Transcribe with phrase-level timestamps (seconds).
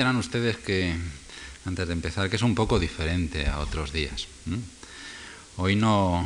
[0.00, 0.94] Verán ustedes que,
[1.66, 4.28] antes de empezar, que es un poco diferente a otros días.
[5.56, 6.24] Hoy no,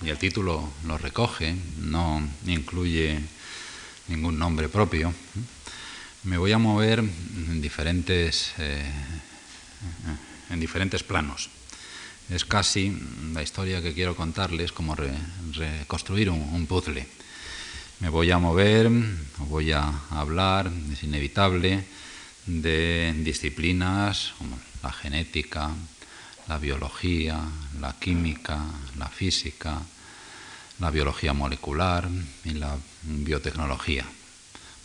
[0.00, 3.20] y el título lo recoge, no incluye
[4.08, 5.12] ningún nombre propio.
[6.22, 8.90] Me voy a mover en diferentes, eh,
[10.48, 11.50] en diferentes planos.
[12.30, 12.98] Es casi
[13.34, 14.96] la historia que quiero contarles como
[15.52, 17.06] reconstruir un puzzle.
[18.00, 18.90] Me voy a mover,
[19.40, 21.84] voy a hablar, es inevitable,
[22.46, 25.70] de disciplinas como la genética,
[26.48, 27.40] la biología,
[27.80, 28.60] la química,
[28.98, 29.80] la física,
[30.78, 32.08] la biología molecular
[32.44, 34.04] y la biotecnología.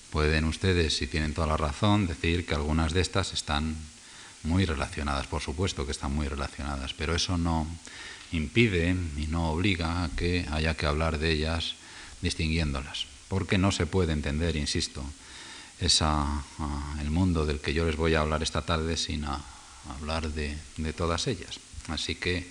[0.09, 3.75] Pueden ustedes, si tienen toda la razón, decir que algunas de estas están
[4.43, 7.67] muy relacionadas, por supuesto que están muy relacionadas, pero eso no
[8.31, 11.75] impide y no obliga a que haya que hablar de ellas
[12.21, 15.03] distinguiéndolas, porque no se puede entender, insisto,
[15.79, 16.25] esa,
[16.99, 20.57] el mundo del que yo les voy a hablar esta tarde sin hablar de,
[20.95, 21.59] todas ellas.
[21.87, 22.47] Así que,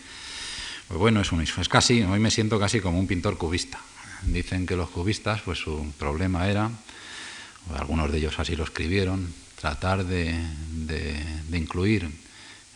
[0.88, 3.78] pues bueno, es, un, es casi, hoy me siento casi como un pintor cubista.
[4.22, 6.70] Dicen que los cubistas, pues su problema era,
[7.76, 10.34] algunos de ellos así lo escribieron, tratar de
[11.52, 12.10] incluir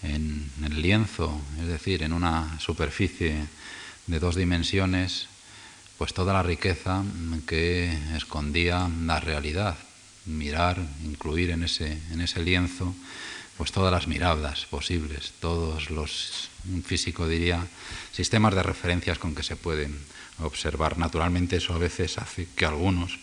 [0.03, 3.47] en el lienzo, es decir, en una superficie
[4.07, 5.29] de dos dimensiones,
[5.97, 7.05] pues toda la riqueza
[7.47, 9.77] que escondía la realidad,
[10.27, 12.95] mirar, incluir en ese, en ese lienzo,
[13.57, 17.67] pues todas las miradas posibles, todos los, un físico diría,
[18.13, 19.97] sistemas de referencias con que se pueden
[20.39, 20.99] observar.
[20.99, 23.19] Naturalmente eso a veces hace que algunos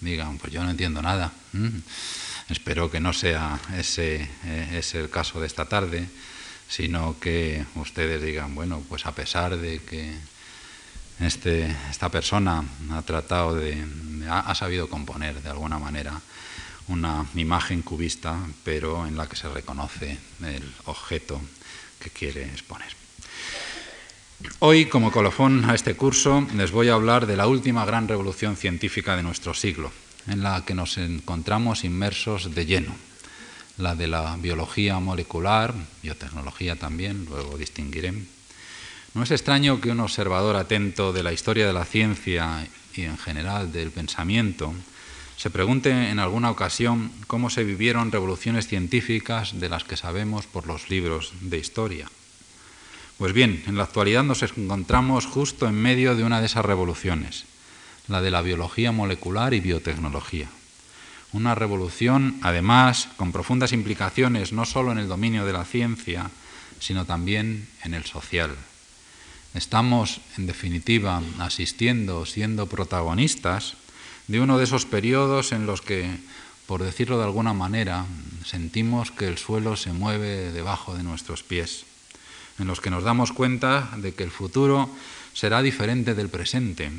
[0.00, 1.32] digan, pues yo no entiendo nada.
[2.48, 6.08] Espero que no sea ese, eh, ese el caso de esta tarde,
[6.68, 10.14] sino que ustedes digan, bueno, pues a pesar de que
[11.20, 13.76] este, esta persona ha tratado de,
[14.28, 16.20] ha, sabido componer de alguna manera
[16.88, 21.40] una imagen cubista, pero en la que se reconoce el objeto
[22.00, 22.88] que quiere exponer.
[24.60, 28.56] Hoy, como colofón a este curso, les voy a hablar de la última gran revolución
[28.56, 29.92] científica de nuestro siglo,
[30.26, 32.94] en la que nos encontramos inmersos de lleno,
[33.76, 38.14] la de la biología molecular, biotecnología también, luego distinguiré,
[39.14, 43.18] no es extraño que un observador atento de la historia de la ciencia y en
[43.18, 44.72] general del pensamiento
[45.36, 50.66] se pregunte en alguna ocasión cómo se vivieron revoluciones científicas de las que sabemos por
[50.66, 52.08] los libros de historia.
[53.16, 57.46] Pues bien, en la actualidad nos encontramos justo en medio de una de esas revoluciones,
[58.06, 60.48] la de la biología molecular y biotecnología.
[61.32, 66.30] Una revolución, además, con profundas implicaciones no solo en el dominio de la ciencia,
[66.80, 68.56] sino también en el social.
[69.54, 73.74] Estamos, en definitiva, asistiendo, siendo protagonistas
[74.28, 76.06] de uno de esos periodos en los que,
[76.66, 78.06] por decirlo de alguna manera,
[78.46, 81.84] sentimos que el suelo se mueve debajo de nuestros pies,
[82.60, 84.88] en los que nos damos cuenta de que el futuro
[85.34, 86.90] será diferente del presente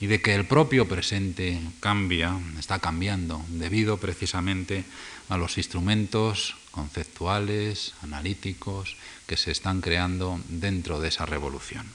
[0.00, 4.84] y de que el propio presente cambia, está cambiando, debido precisamente
[5.28, 11.86] a los instrumentos conceptuales, analíticos, que se están creando dentro de esa revolución.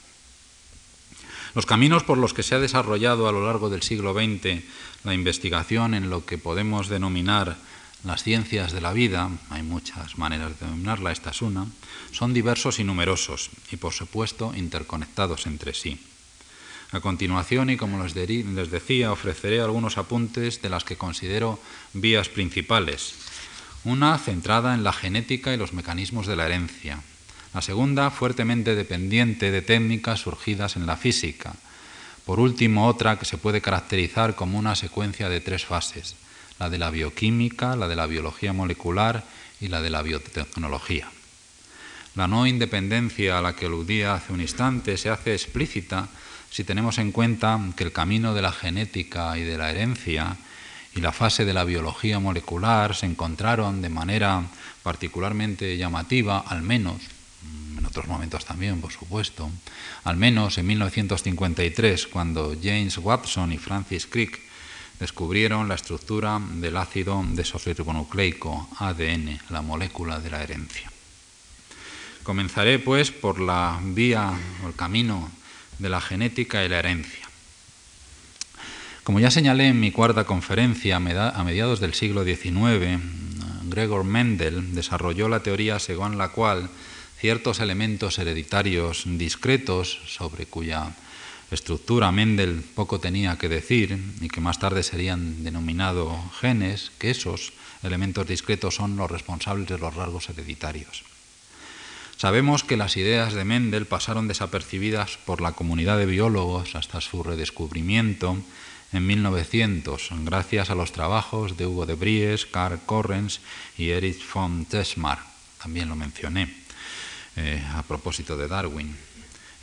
[1.54, 4.64] Los caminos por los que se ha desarrollado a lo largo del siglo XX
[5.06, 7.58] la investigación en lo que podemos denominar
[8.04, 11.66] las ciencias de la vida, hay muchas maneras de denominarla, esta es una,
[12.12, 16.00] son diversos y numerosos y por supuesto interconectados entre sí.
[16.92, 21.60] A continuación, y como les, decía, ofreceré algunos apuntes de las que considero
[21.94, 23.16] vías principales.
[23.86, 27.00] Una centrada en la genética y los mecanismos de la herencia,
[27.54, 31.54] la segunda, fuertemente dependiente de técnicas surgidas en la física.
[32.26, 36.16] Por último, otra que se puede caracterizar como una secuencia de tres fases,
[36.58, 39.24] la de la bioquímica, la de la biología molecular
[39.62, 41.08] y la de la biotecnología.
[42.16, 46.08] La no independencia a la que aludía hace un instante se hace explícita
[46.50, 50.38] si tenemos en cuenta que el camino de la genética y de la herencia
[50.96, 54.44] y la fase de la biología molecular se encontraron de manera
[54.82, 56.96] particularmente llamativa, al menos
[57.78, 59.52] en otros momentos también, por supuesto,
[60.06, 64.40] al menos en 1953, cuando James Watson y Francis Crick
[65.00, 70.92] descubrieron la estructura del ácido desoxirribonucleico, ADN, la molécula de la herencia.
[72.24, 74.34] Comenzaré, pues, por la vía
[74.64, 75.30] o el camino
[75.78, 77.25] de la genética y la herencia.
[79.06, 82.98] Como ya señalé en mi cuarta conferencia, a mediados del siglo XIX,
[83.70, 86.72] Gregor Mendel desarrolló la teoría según la cual
[87.20, 90.96] ciertos elementos hereditarios discretos sobre cuya
[91.52, 97.54] estructura Mendel poco tenía que decir y que más tarde serían denominados genes, que esos
[97.84, 101.04] elementos discretos son los responsables de los rasgos hereditarios.
[102.18, 107.22] Sabemos que las ideas de Mendel pasaron desapercibidas por la comunidad de biólogos hasta su
[107.22, 108.42] redescubrimiento
[108.92, 113.42] en 1900, gracias a los trabajos de Hugo de Bries, Karl Correns
[113.78, 115.20] y Erich von Tesmar.
[115.62, 116.54] También lo mencioné
[117.36, 118.96] eh, a propósito de Darwin.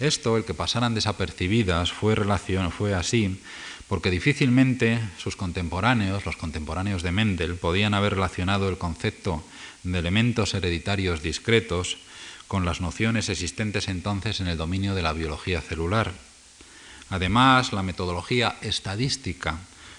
[0.00, 3.40] Esto, el que pasaran desapercibidas, fue así
[3.92, 9.44] porque difícilmente sus contemporáneos, los contemporáneos de Mendel, podían haber relacionado el concepto
[9.82, 11.98] de elementos hereditarios discretos
[12.48, 16.12] con las nociones existentes entonces en el dominio de la biología celular.
[17.12, 19.58] Además, la metodología estadística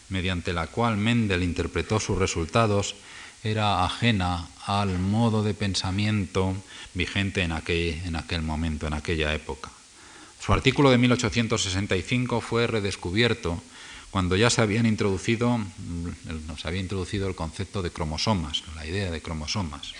[0.10, 2.96] mediante la cual Mendel interpretó sus resultados
[3.44, 6.56] era ajena al modo de pensamiento
[6.96, 9.70] vigente en aquel, en aquel momento, en aquella época.
[10.44, 13.62] Su artículo de 1865 fue redescubierto
[14.10, 15.60] cuando ya se habían introducido,
[16.60, 19.94] se había introducido el concepto de cromosomas, la idea de cromosomas.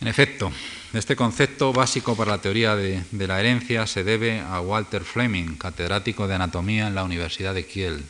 [0.00, 0.50] En efecto,
[0.94, 6.26] este concepto básico para la teoría de, la herencia se debe a Walter Fleming, catedrático
[6.26, 8.02] de anatomía en la Universidad de Kiel,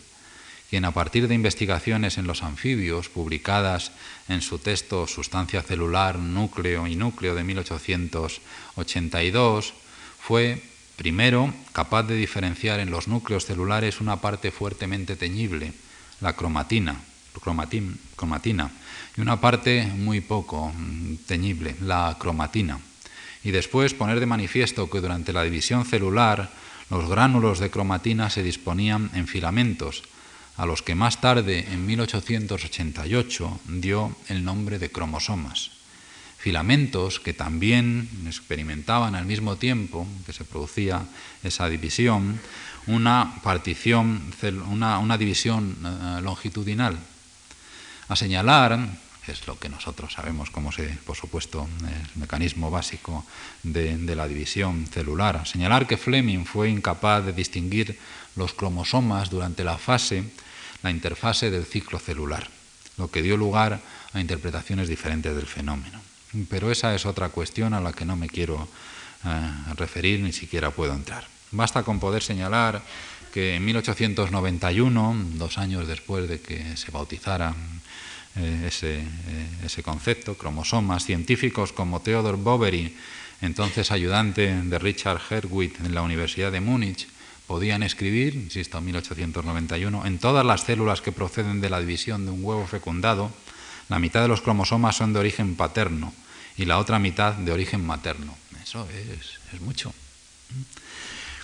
[0.71, 3.91] quien a partir de investigaciones en los anfibios publicadas
[4.29, 9.73] en su texto Sustancia celular, núcleo y núcleo de 1882,
[10.21, 10.63] fue
[10.95, 15.73] primero capaz de diferenciar en los núcleos celulares una parte fuertemente teñible,
[16.21, 17.01] la cromatina,
[17.43, 18.71] cromatina,
[19.17, 22.79] y una parte muy poco mm, teñible, la cromatina.
[23.43, 26.51] Y después poner de manifiesto que durante la división celular
[26.91, 30.03] los gránulos de cromatina se disponían en filamentos,
[30.57, 35.71] a los que más tarde, en 1888, dio el nombre de cromosomas.
[36.37, 41.03] Filamentos que también experimentaban al mismo tiempo que se producía
[41.43, 42.41] esa división,
[42.87, 44.21] una partición,
[44.69, 46.99] una, división eh, longitudinal
[48.11, 48.77] a señalar,
[49.29, 53.25] es lo que nosotros sabemos como se, por supuesto, el mecanismo básico
[53.63, 57.97] de, la división celular, señalar que Fleming fue incapaz de distinguir
[58.35, 60.25] los cromosomas durante la fase,
[60.83, 62.51] la interfase del ciclo celular,
[62.99, 63.81] lo que dio lugar
[64.13, 66.01] a interpretaciones diferentes del fenómeno.
[66.49, 68.69] Pero esa es otra cuestión a la que no me quiero
[69.25, 71.27] eh, referir, ni siquiera puedo entrar.
[71.53, 72.83] Basta con poder señalar
[73.33, 77.55] que en 1891, dos años después de que se bautizara
[78.37, 79.05] eh, ese, eh,
[79.65, 82.95] ese, concepto, cromosomas, científicos como Theodor Boveri,
[83.41, 87.09] entonces ayudante de Richard Herwitz en la Universidad de Múnich,
[87.47, 92.31] podían escribir, insisto, en 1891, en todas las células que proceden de la división de
[92.31, 93.33] un huevo fecundado,
[93.89, 96.15] la mitad de los cromosomas son de origen paterno
[96.57, 98.37] y la otra mitad de origen materno.
[98.63, 99.93] Eso es, es mucho.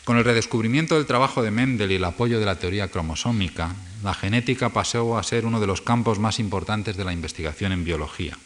[0.07, 3.75] Con el redescubrimiento del trabajo de Mendel y el apoyo de la teoría cromosómica,
[4.05, 7.83] la genética pasó a ser uno de los campos más importantes de la investigación en
[7.83, 8.39] biología.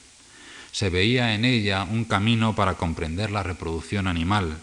[0.72, 4.56] Se veía en ella un camino para comprender la reproducción animal,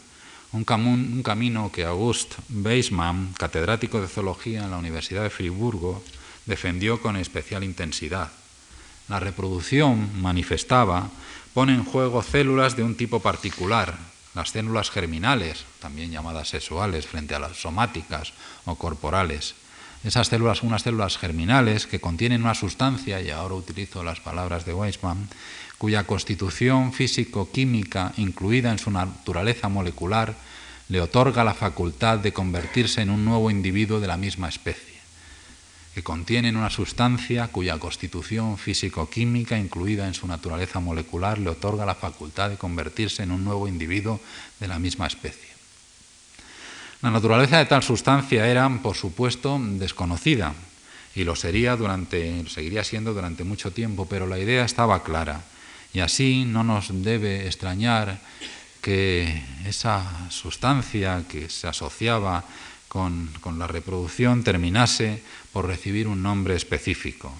[0.54, 6.04] un, camino que August Weismann, catedrático de zoología en la Universidad de Friburgo,
[6.48, 8.32] defendió con especial intensidad.
[9.08, 11.12] La reproducción, manifestaba,
[11.54, 17.34] pone en juego células de un tipo particular, las células germinales, también llamadas sexuales, frente
[17.34, 18.34] a las somáticas
[18.66, 19.56] o corporales.
[20.04, 24.64] Esas células son unas células germinales que contienen una sustancia, y ahora utilizo las palabras
[24.64, 25.28] de Weismann,
[25.80, 30.36] cuya constitución físico-química, incluida en su naturaleza molecular,
[30.88, 34.87] le otorga la facultad de convertirse en un nuevo individuo de la misma especie
[35.98, 41.96] que contienen una sustancia cuya constitución físico-química, incluida en su naturaleza molecular, le otorga la
[41.96, 44.22] facultad de convertirse en un nuevo individuo
[44.60, 45.50] de la misma especie.
[47.02, 50.54] La naturaleza de tal sustancia era, por supuesto, desconocida
[51.16, 55.42] y lo sería durante, seguiría siendo durante mucho tiempo, pero la idea estaba clara
[55.94, 58.20] y así no nos debe extrañar
[58.84, 62.44] que esa sustancia que se asociaba
[62.98, 65.22] con, la reproducción terminase
[65.54, 67.32] por recibir un nombre específico.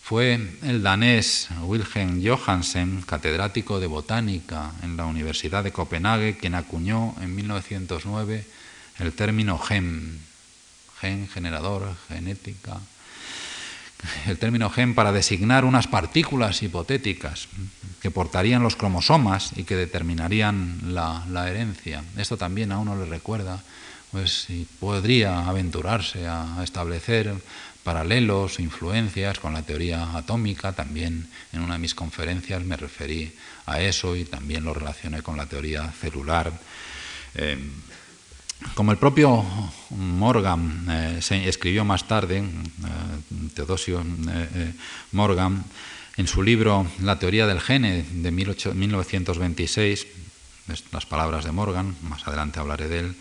[0.00, 7.16] Fue el danés Wilhelm Johansen, catedrático de botánica en la Universidad de Copenhague, quien acuñó
[7.20, 8.46] en 1909
[9.00, 10.20] el término gen,
[11.00, 12.78] gen generador, genética,
[14.28, 17.48] el término gen para designar unas partículas hipotéticas
[18.00, 22.04] que portarían los cromosomas y que determinarían la, la herencia.
[22.16, 23.64] Esto también a uno le recuerda
[24.16, 24.48] pues
[24.80, 27.34] podría aventurarse a establecer
[27.84, 30.72] paralelos, influencias con la teoría atómica.
[30.72, 33.30] También en una de mis conferencias me referí
[33.66, 36.50] a eso y también lo relacioné con la teoría celular.
[37.34, 37.58] Eh,
[38.72, 39.44] Como el propio
[39.90, 42.42] Morgan eh, escribió más tarde, eh,
[43.52, 44.72] Teodosio eh,
[45.12, 45.62] Morgan,
[46.16, 50.06] en su libro La teoría del gene de 1926,
[50.90, 53.16] las palabras de Morgan, más adelante hablaré de él,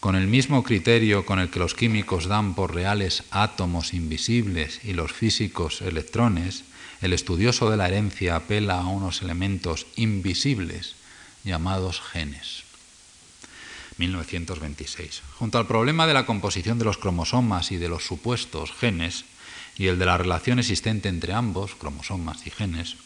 [0.00, 4.92] con el mismo criterio con el que los químicos dan por reales átomos invisibles y
[4.92, 6.64] los físicos electrones,
[7.00, 10.94] el estudioso de la herencia apela a unos elementos invisibles
[11.44, 12.64] llamados genes.
[13.98, 15.22] 1926.
[15.38, 19.24] Junto al problema de la composición de los cromosomas y de los supuestos genes,
[19.76, 22.96] y el de la relación existente entre ambos, cromosomas y genes,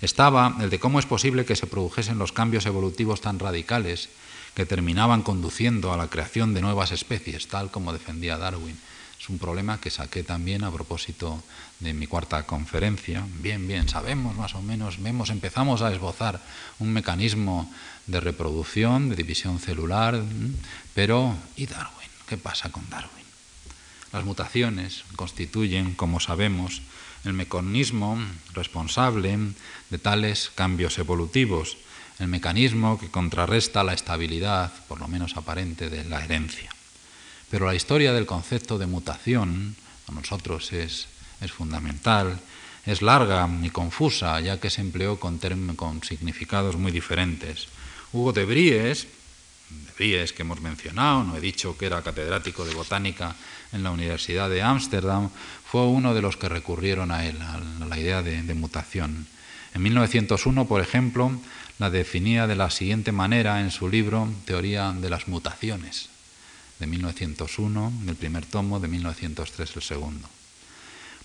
[0.00, 4.08] estaba el de cómo es posible que se produjesen los cambios evolutivos tan radicales
[4.58, 8.76] que terminaban conduciendo a la creación de nuevas especies, tal como defendía Darwin.
[9.14, 11.44] Es un problema que saqué también a propósito
[11.78, 13.22] de mi cuarta conferencia.
[13.38, 16.42] Bien, bien, sabemos más o menos, vemos, empezamos a esbozar
[16.80, 17.72] un mecanismo
[18.08, 20.20] de reproducción, de división celular,
[20.92, 22.10] pero ¿y Darwin?
[22.26, 23.26] ¿Qué pasa con Darwin?
[24.12, 26.82] Las mutaciones constituyen, como sabemos,
[27.24, 28.18] el mecanismo
[28.54, 29.38] responsable
[29.90, 31.76] de tales cambios evolutivos,
[32.18, 36.70] el mecanismo que contrarresta la estabilidad, por lo menos aparente, de la herencia.
[37.50, 41.06] Pero la historia del concepto de mutación, para nosotros es,
[41.40, 42.38] es fundamental,
[42.84, 45.38] es larga y confusa, ya que se empleó con,
[45.76, 47.68] con significados muy diferentes.
[48.12, 49.06] Hugo de Bries,
[49.70, 53.36] de Bries que hemos mencionado, no he dicho que era catedrático de botánica
[53.72, 55.30] en la Universidad de Ámsterdam,
[55.70, 59.26] fue uno de los que recurrieron a él, a la idea de, de mutación.
[59.74, 61.38] En 1901, por ejemplo,
[61.78, 66.08] la definía de la siguiente manera en su libro Teoría de las mutaciones
[66.78, 70.28] de 1901, el primer tomo, de 1903, el segundo.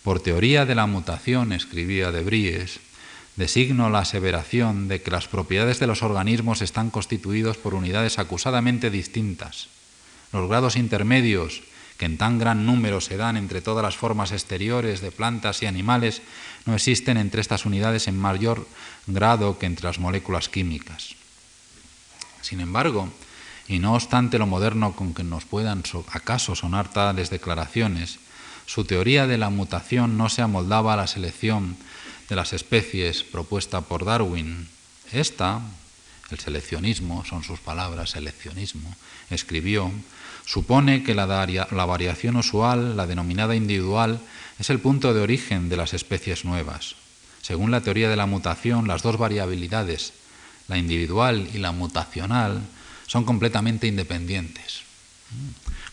[0.03, 2.79] Por teoría de la mutación, escribía de Bries,
[3.35, 8.89] designo la aseveración de que las propiedades de los organismos están constituidos por unidades acusadamente
[8.89, 9.69] distintas.
[10.31, 11.61] Los grados intermedios,
[12.03, 15.67] que en tan gran número se dan entre todas las formas exteriores de plantas y
[15.67, 16.21] animales,
[16.65, 18.67] no existen entre estas unidades en mayor
[19.07, 21.15] grado que entre las moléculas químicas.
[22.41, 23.07] Sin embargo,
[23.69, 25.81] y no obstante lo moderno con que nos puedan
[26.11, 28.19] acaso sonar tales declaraciones,
[28.65, 31.77] su teoría de la mutación no se amoldaba a la selección
[32.27, 34.67] de las especies propuesta por Darwin.
[35.13, 35.61] Esta,
[36.31, 38.93] el seleccionismo, son sus palabras, seleccionismo,
[39.29, 39.89] escribió,
[40.45, 44.19] supone que la, variación usual, la denominada individual,
[44.59, 46.95] es el punto de origen de las especies nuevas.
[47.41, 50.13] Según la teoría de la mutación, las dos variabilidades,
[50.67, 52.61] la individual y la mutacional,
[53.07, 54.83] son completamente independientes.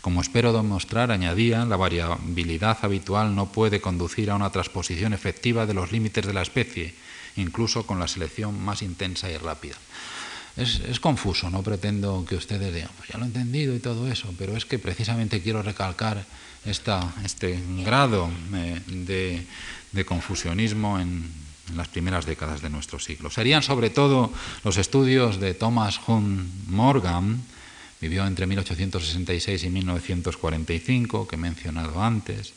[0.00, 5.74] Como espero demostrar, añadía, la variabilidad habitual no puede conducir a una transposición efectiva de
[5.74, 6.94] los límites de la especie,
[7.36, 9.76] incluso con la selección más intensa y rápida.
[10.56, 14.34] Es, confuso, no pretendo que ustedes digan, pues ya lo he entendido y todo eso,
[14.36, 16.24] pero es que precisamente quiero recalcar
[16.64, 19.46] esta, este grado eh,
[19.92, 21.24] de, confusionismo en,
[21.70, 23.30] en las primeras décadas de nuestro siglo.
[23.30, 24.32] Serían sobre todo
[24.64, 27.42] los estudios de Thomas Hunt Morgan,
[28.00, 32.54] vivió entre 1866 y 1945, que he mencionado antes,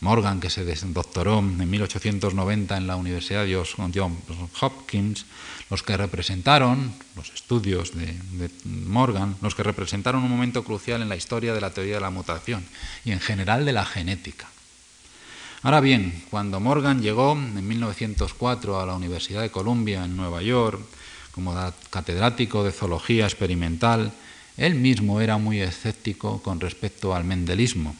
[0.00, 3.76] Morgan, que se doctoró en 1890 en la Universidad de Johns
[4.60, 5.26] Hopkins,
[5.70, 11.16] los que representaron, los estudios de, Morgan, los que representaron un momento crucial en la
[11.16, 12.64] historia de la teoría de la mutación
[13.04, 14.48] y en general de la genética.
[15.62, 20.80] Ahora bien, cuando Morgan llegó en 1904 a la Universidad de Columbia en Nueva York
[21.32, 21.54] como
[21.90, 24.12] catedrático de zoología experimental,
[24.56, 27.94] él mismo era muy escéptico con respecto al mendelismo,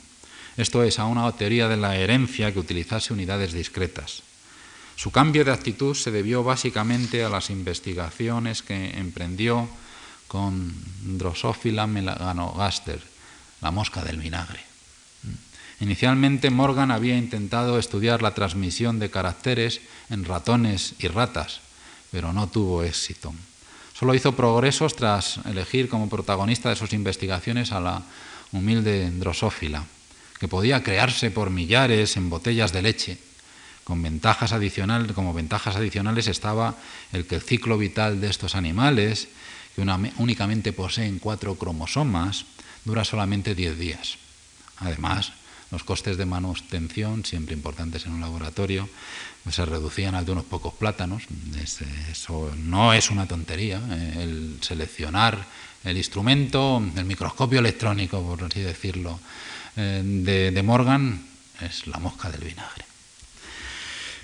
[0.57, 4.23] esto es, a una teoría de la herencia que utilizase unidades discretas.
[5.01, 9.67] Su cambio de actitud se debió básicamente a las investigaciones que emprendió
[10.29, 10.75] con
[11.17, 13.01] Drosophila melanogaster,
[13.63, 14.61] la mosca del vinagre.
[15.81, 19.81] Inicialmente Morgan había intentado estudiar la transmisión de caracteres
[20.11, 21.63] en ratones y ratas,
[22.11, 23.33] pero no tuvo éxito.
[23.99, 28.03] Solo hizo progresos tras elegir como protagonista de sus investigaciones a la
[28.53, 29.83] humilde drosófila,
[30.39, 33.30] que podía crearse por millares en botellas de leche.
[33.91, 36.77] Con ventajas adicionales, como ventajas adicionales estaba
[37.11, 39.27] el que el ciclo vital de estos animales,
[39.75, 42.47] que únicamente poseen cuatro cromosomas,
[42.85, 44.15] dura solamente diez días.
[44.77, 45.33] Además,
[45.73, 48.89] los costes de manutención, siempre importantes en un laboratorio,
[49.43, 51.25] pues se reducían al de unos pocos plátanos.
[51.59, 53.83] Eso no es una tontería.
[53.91, 55.45] Eh, el seleccionar
[55.83, 59.19] el instrumento, el microscopio electrónico, por así decirlo,
[59.75, 60.01] eh,
[60.55, 61.27] de, Morgan
[61.61, 62.90] es la mosca del vinagre.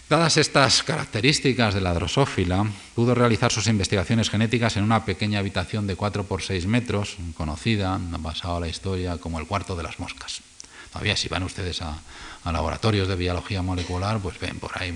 [0.08, 5.88] Dadas estas características de la drosófila, pudo realizar sus investigaciones genéticas en una pequeña habitación
[5.88, 9.98] de 4 por 6 metros, conocida, ha pasado la historia como el cuarto de las
[9.98, 10.42] moscas.
[10.92, 11.98] Todavía si van ustedes a,
[12.44, 14.94] laboratorios de biología molecular, pues ven por ahí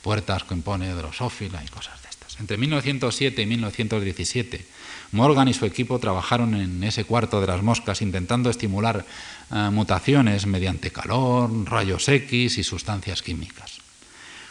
[0.00, 2.38] puertas que impone drosófila y cosas de estas.
[2.38, 4.64] Entre 1907 y 1917,
[5.10, 9.04] Morgan y su equipo trabajaron en ese cuarto de las moscas intentando estimular
[9.50, 13.79] eh, mutaciones mediante calor, rayos X y sustancias químicas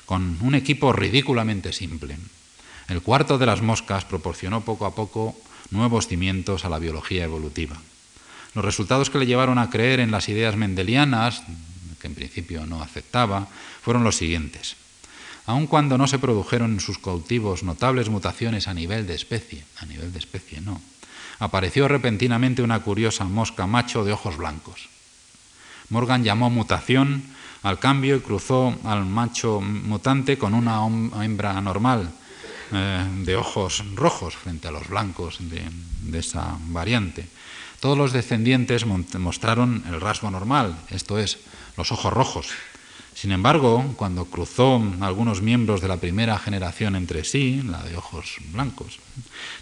[0.09, 2.17] con un equipo ridículamente simple.
[2.87, 5.37] El cuarto de las moscas proporcionó poco a poco
[5.69, 7.77] nuevos cimientos a la biología evolutiva.
[8.55, 11.43] Los resultados que le llevaron a creer en las ideas mendelianas,
[12.01, 13.49] que en principio no aceptaba,
[13.83, 14.77] fueron los siguientes.
[15.45, 19.85] Aun cuando no se produjeron en sus cultivos notables mutaciones a nivel de especie, a
[19.85, 20.81] nivel de especie no,
[21.37, 24.89] apareció repentinamente una curiosa mosca macho de ojos blancos.
[25.89, 30.79] Morgan llamó mutación al cambio y cruzó al macho mutante con una
[31.23, 32.11] hembra normal
[32.71, 37.27] eh, de ojos rojos frente a los blancos de, esa variante.
[37.79, 41.39] Todos los descendientes mostraron el rasgo normal, esto es,
[41.77, 42.47] los ojos rojos.
[43.15, 48.37] Sin embargo, cuando cruzó algunos miembros de la primera generación entre sí, la de ojos
[48.51, 48.99] blancos,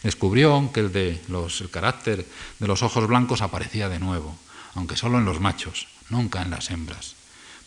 [0.04, 2.26] descubrió que el, de el carácter
[2.60, 4.38] de los ojos blancos aparecía de nuevo,
[4.76, 7.17] aunque solo en los machos, nunca en las hembras.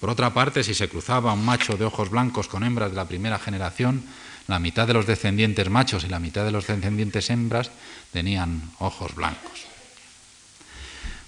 [0.00, 3.04] Por otra parte, si se cruzaba un macho de ojos blancos con hembras de la
[3.04, 4.02] primera generación,
[4.48, 7.70] la mitad de los descendientes machos y la mitad de los descendientes hembras
[8.10, 9.66] tenían ojos blancos.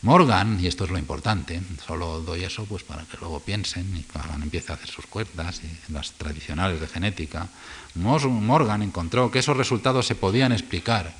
[0.00, 4.04] Morgan, y esto es lo importante, solo doy eso pues para que luego piensen y
[4.18, 7.46] hagan, empiece a hacer sus cuerdas y las tradicionales de genética,
[7.94, 11.14] Morgan encontró que esos resultados se podían explicar,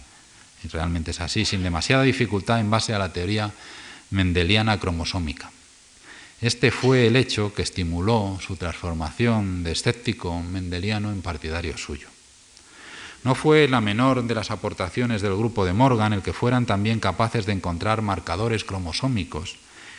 [0.64, 3.52] y realmente es así, sin demasiada dificultad en base a la teoría
[4.10, 5.52] mendeliana cromosómica.
[6.42, 12.08] Este fue el hecho que estimuló su transformación de escéptico mendeliano en partidario suyo.
[13.22, 16.98] No fue la menor de las aportaciones del grupo de Morgan el que fueran también
[16.98, 19.54] capaces de encontrar marcadores cromosómicos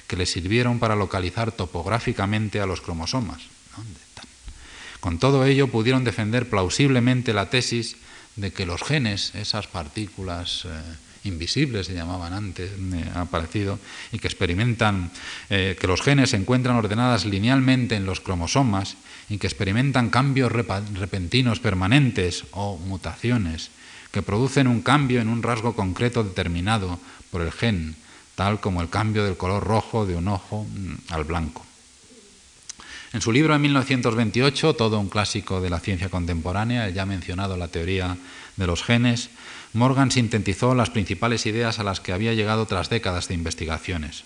[0.06, 3.44] que les sirvieron para localizar topográficamente a los cromosomas.
[5.00, 7.96] Con todo ello pudieron defender plausiblemente la tesis
[8.36, 10.70] de que los genes, esas partículas eh,
[11.24, 12.72] invisibles se llamaban antes,
[13.16, 13.80] ha aparecido,
[14.12, 15.12] y que experimentan
[15.50, 18.96] eh, que los genes se encuentran ordenadas linealmente en los cromosomas
[19.30, 23.72] y que experimentan cambios repentinos permanentes o mutaciones
[24.12, 27.00] que producen un cambio en un rasgo concreto determinado
[27.32, 27.96] por el gen,
[28.36, 31.66] tal como el cambio del color rojo de un ojo mm, al blanco.
[33.12, 37.58] En su libro de 1928, todo un clásico de la ciencia contemporánea, el ya mencionado
[37.58, 38.18] La teoría
[38.56, 39.30] de los genes,
[39.74, 44.24] Morgan sintetizó las principales ideas a las que había llegado tras décadas de investigaciones.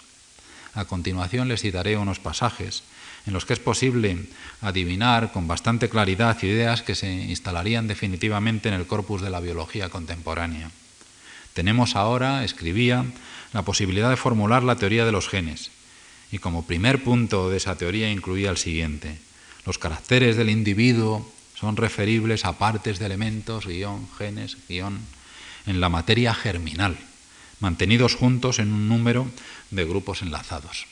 [0.74, 2.84] A continuación les citaré unos pasajes
[3.26, 4.28] en los que es posible
[4.62, 9.90] adivinar con bastante claridad ideas que se instalarían definitivamente en el corpus de la biología
[9.90, 10.70] contemporánea.
[11.54, 13.06] Tenemos ahora, escribía,
[13.54, 15.72] la posibilidad de formular la teoría de los genes,
[16.32, 19.18] y como primer punto de esa teoría incluía el siguiente.
[19.66, 25.00] Los caracteres del individuo son referibles a partes de elementos, guion, genes, guion,
[25.68, 26.98] en la materia germinal,
[27.60, 29.28] mantenidos juntos en un número
[29.70, 30.88] de grupos enlazados.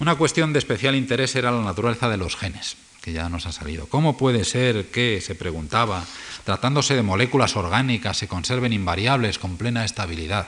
[0.00, 3.52] Una cuestión de especial interés era la naturaleza de los genes, que ya nos ha
[3.52, 3.88] salido.
[3.88, 6.04] ¿Cómo puede ser que, se preguntaba,
[6.44, 10.46] tratándose de moléculas orgánicas, se conserven invariables con plena estabilidad?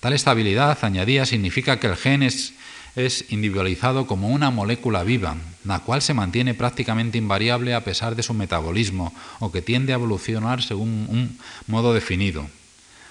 [0.00, 2.52] Tal estabilidad, añadía, significa que el gen es
[2.94, 8.22] es individualizado como una molécula viva, la cual se mantiene prácticamente invariable a pesar de
[8.22, 12.46] su metabolismo o que tiende a evolucionar según un modo definido.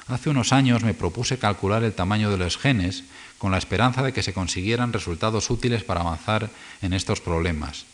[0.07, 3.03] Hace unos años me propuse calcular el tamaño de los genes
[3.37, 6.49] con la esperanza de que se consiguieran resultados útiles para avanzar
[6.81, 7.85] en estos problemas.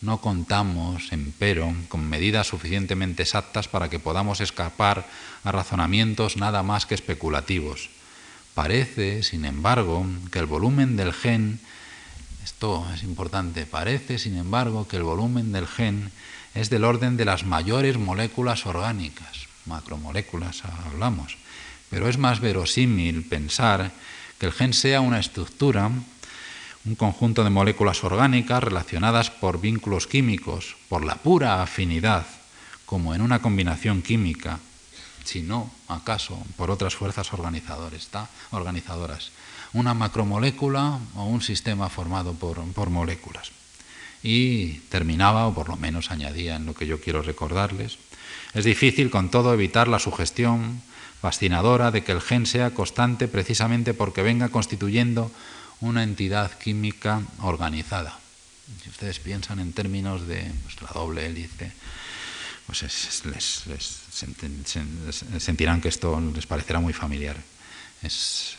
[0.00, 5.06] No contamos, empero, con medidas suficientemente exactas para que podamos escapar
[5.44, 7.88] a razonamientos nada más que especulativos.
[8.54, 11.58] Parece, sin embargo, que el volumen del gen,
[12.44, 16.12] esto es importante, parece, sin embargo, que el volumen del gen
[16.54, 21.38] es del orden de las mayores moléculas orgánicas, macromoléculas hablamos,
[21.88, 23.90] pero es más verosímil pensar
[24.38, 25.90] que el gen sea una estructura,
[26.84, 32.26] un conjunto de moléculas orgánicas relacionadas por vínculos químicos, por la pura afinidad,
[32.84, 34.58] como en una combinación química,
[35.24, 39.30] si no, acaso, por otras fuerzas organizadoras.
[39.72, 43.52] Una macromolécula o un sistema formado por, por moléculas.
[44.22, 47.98] Y terminaba, o por lo menos añadía en lo que yo quiero recordarles,
[48.54, 50.82] es difícil con todo evitar la sugestión
[51.20, 55.30] fascinadora de que el gen sea constante precisamente porque venga constituyendo
[55.80, 58.18] una entidad química organizada.
[58.82, 61.72] Si ustedes piensan en términos de pues, la doble hélice,
[62.66, 62.82] pues
[63.24, 67.36] les, sentirán que esto les parecerá muy familiar.
[68.02, 68.56] Es,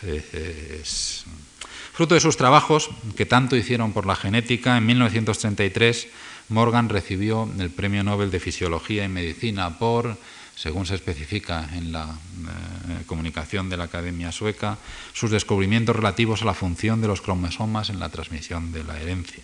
[1.92, 6.08] fruto de sus trabajos, que tanto hicieron por la genética, en 1933
[6.48, 10.18] Morgan recibió el Premio Nobel de Fisiología y Medicina por
[10.56, 14.78] según se especifica en la eh, comunicación de la Academia Sueca,
[15.12, 19.42] sus descubrimientos relativos a la función de los cromosomas en la transmisión de la herencia.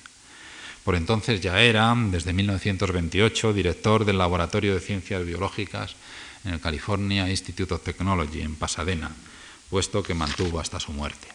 [0.85, 5.95] Por entonces ya era, desde 1928, director del Laboratorio de Ciencias Biológicas
[6.45, 9.11] en el California Institute of Technology en Pasadena,
[9.69, 11.29] puesto que mantuvo hasta su muerte.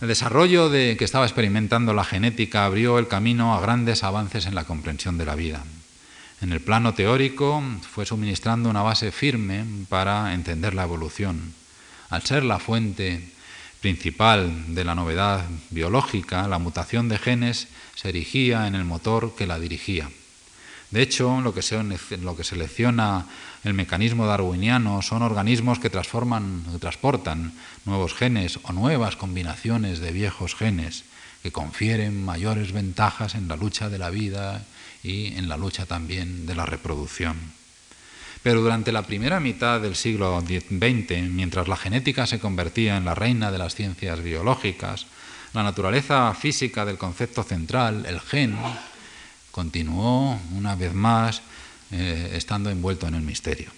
[0.00, 4.54] El desarrollo de que estaba experimentando la genética abrió el camino a grandes avances en
[4.54, 5.62] la comprensión de la vida.
[6.40, 11.54] En el plano teórico fue suministrando una base firme para entender la evolución.
[12.10, 13.31] Al ser la fuente
[13.82, 19.46] principal de la novedad biológica, la mutación de genes se erigía en el motor que
[19.46, 20.08] la dirigía.
[20.92, 21.82] De hecho, lo que, se,
[22.18, 23.26] lo que selecciona
[23.64, 27.52] el mecanismo darwiniano son organismos que transforman, que transportan
[27.84, 31.04] nuevos genes o nuevas combinaciones de viejos genes
[31.42, 34.64] que confieren mayores ventajas en la lucha de la vida
[35.02, 37.61] y en la lucha también de la reproducción.
[38.42, 43.14] Pero durante la primera mitad del siglo XX, mientras la genética se convertía en la
[43.14, 45.06] reina de las ciencias biológicas,
[45.54, 48.56] la naturaleza física del concepto central, el gen,
[49.50, 51.42] continuó una vez más
[51.92, 53.70] eh, estando envuelto en el misterio.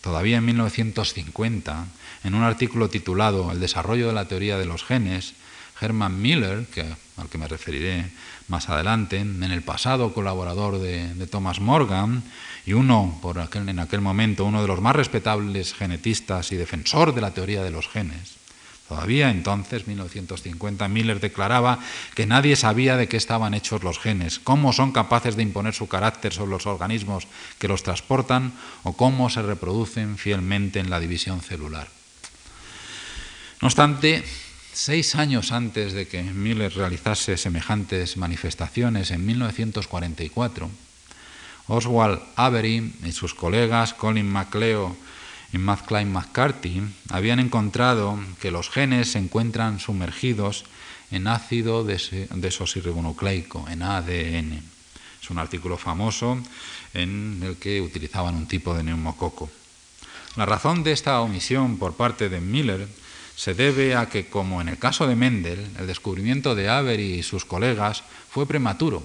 [0.00, 1.86] Todavía en 1950,
[2.24, 5.32] en un artículo titulado El desarrollo de la teoría de los genes,
[5.80, 6.84] Herman Miller, que,
[7.16, 8.10] al que me referiré
[8.48, 12.22] más adelante, en el pasado colaborador de, Thomas Morgan
[12.66, 17.20] y uno, por en aquel momento, uno de los más respetables genetistas y defensor de
[17.20, 18.36] la teoría de los genes.
[18.88, 21.78] Todavía entonces, 1950, Miller declaraba
[22.14, 25.88] que nadie sabía de qué estaban hechos los genes, cómo son capaces de imponer su
[25.88, 27.26] carácter sobre los organismos
[27.58, 31.88] que los transportan o cómo se reproducen fielmente en la división celular.
[33.62, 34.24] No obstante,
[34.74, 40.68] Seis años antes de que Miller realizase semejantes manifestaciones, en 1944,
[41.66, 44.92] Oswald Avery y sus colegas Colin MacLeod
[45.52, 50.64] y Matt Klein McCarthy habían encontrado que los genes se encuentran sumergidos
[51.10, 54.62] en ácido desoxirribonucleico, en ADN.
[55.22, 56.38] Es un artículo famoso
[56.92, 59.48] en el que utilizaban un tipo de neumococo.
[60.36, 62.88] La razón de esta omisión por parte de Miller
[63.36, 67.22] se debe a que, como en el caso de Mendel, el descubrimiento de Avery y
[67.22, 69.02] sus colegas fue prematuro.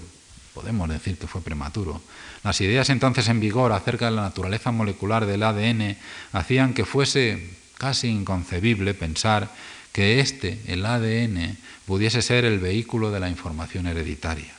[0.54, 2.02] Podemos decir que fue prematuro.
[2.44, 5.98] Las ideas entonces en vigor acerca de la naturaleza molecular del ADN
[6.32, 9.50] hacían que fuese casi inconcebible pensar
[9.92, 14.54] que este, el ADN, pudiese ser el vehículo de la información hereditaria.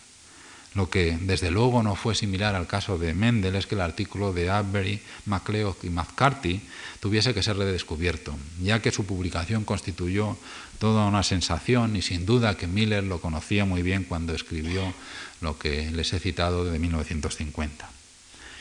[0.74, 4.32] Lo que desde luego no fue similar al caso de Mendel es que el artículo
[4.32, 6.60] de Avery, MacLeod y McCarthy
[7.00, 10.36] tuviese que ser redescubierto, ya que su publicación constituyó
[10.78, 14.94] toda una sensación y sin duda que Miller lo conocía muy bien cuando escribió
[15.40, 17.88] lo que les he citado de 1950.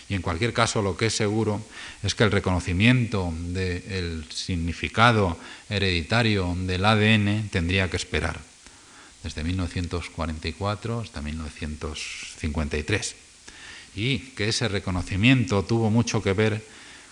[0.09, 1.61] Y en cualquier caso, lo que es seguro
[2.01, 5.37] es que el reconocimiento del significado
[5.69, 8.39] hereditario del ADN tendría que esperar
[9.23, 13.15] desde 1944 hasta 1953.
[13.95, 16.65] Y que ese reconocimiento tuvo mucho que ver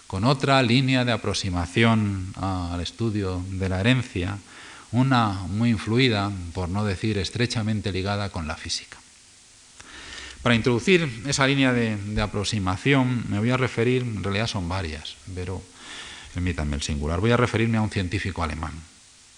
[0.07, 4.39] con otra línea de aproximación al estudio de la herencia,
[4.91, 8.97] una muy influida, por no decir estrechamente ligada con la física.
[10.47, 15.61] Para introducir esa línea de, aproximación me voy a referir, en realidad son varias, pero
[16.33, 18.71] permítanme el singular, voy a referirme a un científico alemán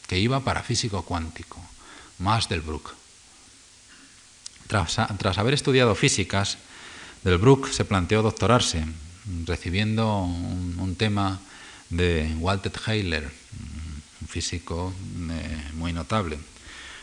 [0.06, 1.60] que iba para físico cuántico,
[2.48, 2.94] Delbruck.
[4.68, 6.60] Tras, tras haber estudiado físicas,
[7.24, 8.86] Delbruck se planteó doctorarse,
[9.48, 11.40] recibiendo un, tema
[11.90, 13.32] de Walter Heiler,
[14.22, 14.94] un físico
[15.32, 16.38] eh, muy notable.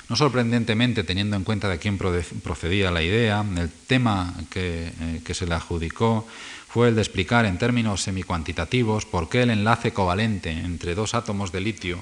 [0.09, 5.35] No sorprendentemente, teniendo en cuenta de quién procedía la idea, el tema que, eh, que,
[5.35, 6.27] se le adjudicó
[6.69, 11.51] fue el de explicar en términos semicuantitativos por qué el enlace covalente entre dos átomos
[11.51, 11.99] de litio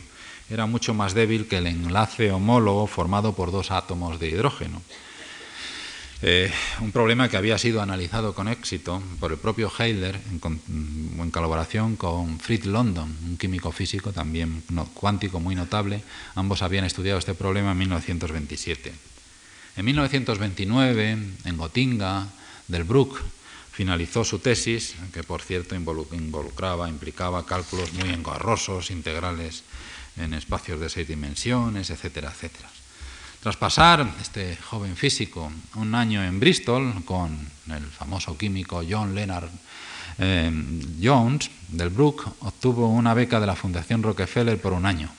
[0.50, 4.82] era mucho más débil que el enlace homólogo formado por dos átomos de hidrógeno.
[6.26, 11.96] Eh, un problema que había sido analizado con éxito por el propio Heiler en, colaboración
[11.96, 14.62] con Fritz London, un químico físico también
[14.94, 16.02] cuántico muy notable.
[16.34, 18.94] Ambos habían estudiado este problema en 1927.
[19.76, 22.28] En 1929, en Gotinga,
[22.68, 23.20] Delbruck
[23.70, 29.62] finalizó su tesis, que por cierto involucraba, implicaba cálculos muy engorrosos, integrales
[30.16, 32.73] en espacios de seis dimensiones, etcétera, etcétera.
[33.44, 37.36] Tras pasar este joven físico un año en Bristol con
[37.68, 39.50] el famoso químico John Leonard
[40.16, 40.50] eh,
[41.02, 45.10] Jones del Brook, obtuvo una beca de la Fundación Rockefeller por un año.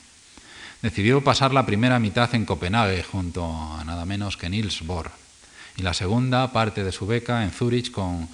[0.81, 5.11] Decidió pasar la primera mitad en Copenhague junto a nada menos que Niels Bohr
[5.77, 8.27] y la segunda parte de su beca en Zurich con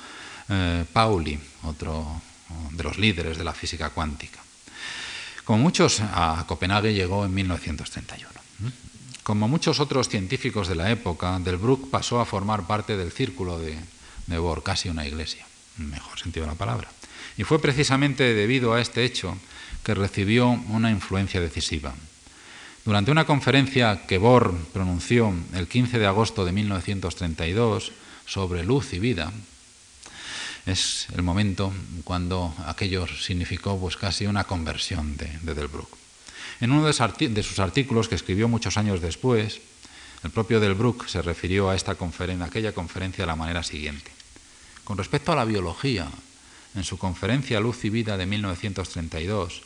[0.47, 2.21] eh, Pauli, otro
[2.71, 4.39] de los líderes de la física cuántica.
[5.43, 8.31] Como muchos, a Copenhague llegó en 1931.
[9.23, 13.77] Como muchos otros científicos de la época, Delbruck pasó a formar parte del círculo de,
[14.37, 15.45] Bohr, casi una iglesia,
[15.77, 16.89] en mejor sentido de la palabra.
[17.37, 19.37] Y fue precisamente debido a este hecho
[19.83, 21.93] que recibió una influencia decisiva.
[22.83, 27.91] Durante una conferencia que Bohr pronunció el 15 de agosto de 1932
[28.25, 29.31] sobre luz y vida,
[30.65, 31.71] es el momento
[32.03, 36.01] cuando aquello significó pues, casi una conversión de, de Delbruck.
[36.59, 39.61] En uno de sus artículos que escribió muchos años después,
[40.23, 44.11] el propio Delbruck se refirió a, esta a aquella conferencia de la manera siguiente.
[44.83, 46.07] Con respecto a la biología,
[46.75, 49.63] en su conferencia Luz y Vida de 1932,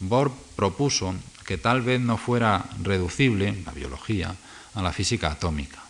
[0.00, 4.34] Bohr propuso que tal vez no fuera reducible la biología
[4.74, 5.82] a la física atómica.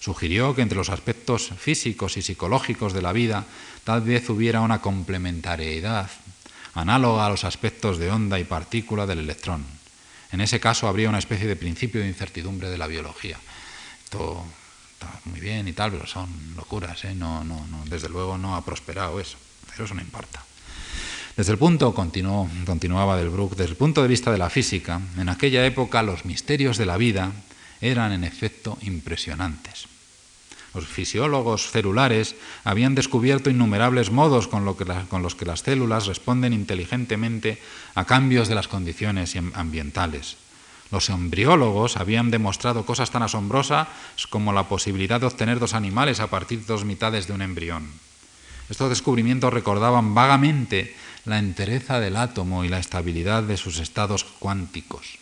[0.00, 3.44] Sugirió que entre los aspectos físicos y psicológicos de la vida
[3.84, 6.08] tal vez hubiera una complementariedad
[6.74, 9.64] análoga a los aspectos de onda y partícula del electrón
[10.32, 13.38] en ese caso habría una especie de principio de incertidumbre de la biología.
[14.04, 14.44] Esto
[14.92, 17.14] está muy bien y tal, pero son locuras, ¿eh?
[17.14, 17.44] no,
[17.86, 19.38] desde luego no ha prosperado eso,
[19.70, 20.44] pero eso no importa.
[21.36, 25.64] Desde el punto, continuaba Delbruck, desde el punto de vista de la física, en aquella
[25.64, 27.32] época los misterios de la vida
[27.80, 29.89] eran en efecto impresionantes.
[30.74, 37.60] Los fisiólogos celulares habían descubierto innumerables modos con, los que las células responden inteligentemente
[37.94, 40.36] a cambios de las condiciones ambientales.
[40.92, 43.88] Los embriólogos habían demostrado cosas tan asombrosas
[44.28, 47.90] como la posibilidad de obtener dos animales a partir de dos mitades de un embrión.
[48.68, 55.18] Estos descubrimientos recordaban vagamente la entereza del átomo y la estabilidad de sus estados cuánticos.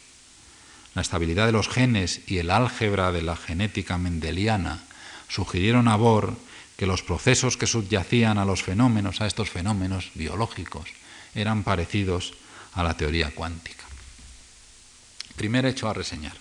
[0.94, 4.82] La estabilidad de los genes y el álgebra de la genética mendeliana
[5.28, 6.34] sugirieron a Bohr
[6.76, 10.88] que los procesos que subyacían a los fenómenos, a estos fenómenos biológicos,
[11.34, 12.34] eran parecidos
[12.74, 13.84] a la teoría cuántica.
[15.36, 16.34] Primer hecho a reseñar.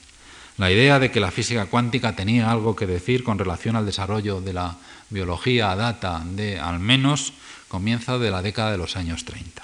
[0.57, 4.41] La idea de que la física cuántica tenía algo que decir con relación al desarrollo
[4.41, 4.77] de la
[5.09, 7.33] biología data de al menos
[7.67, 9.63] comienzo de la década de los años 30.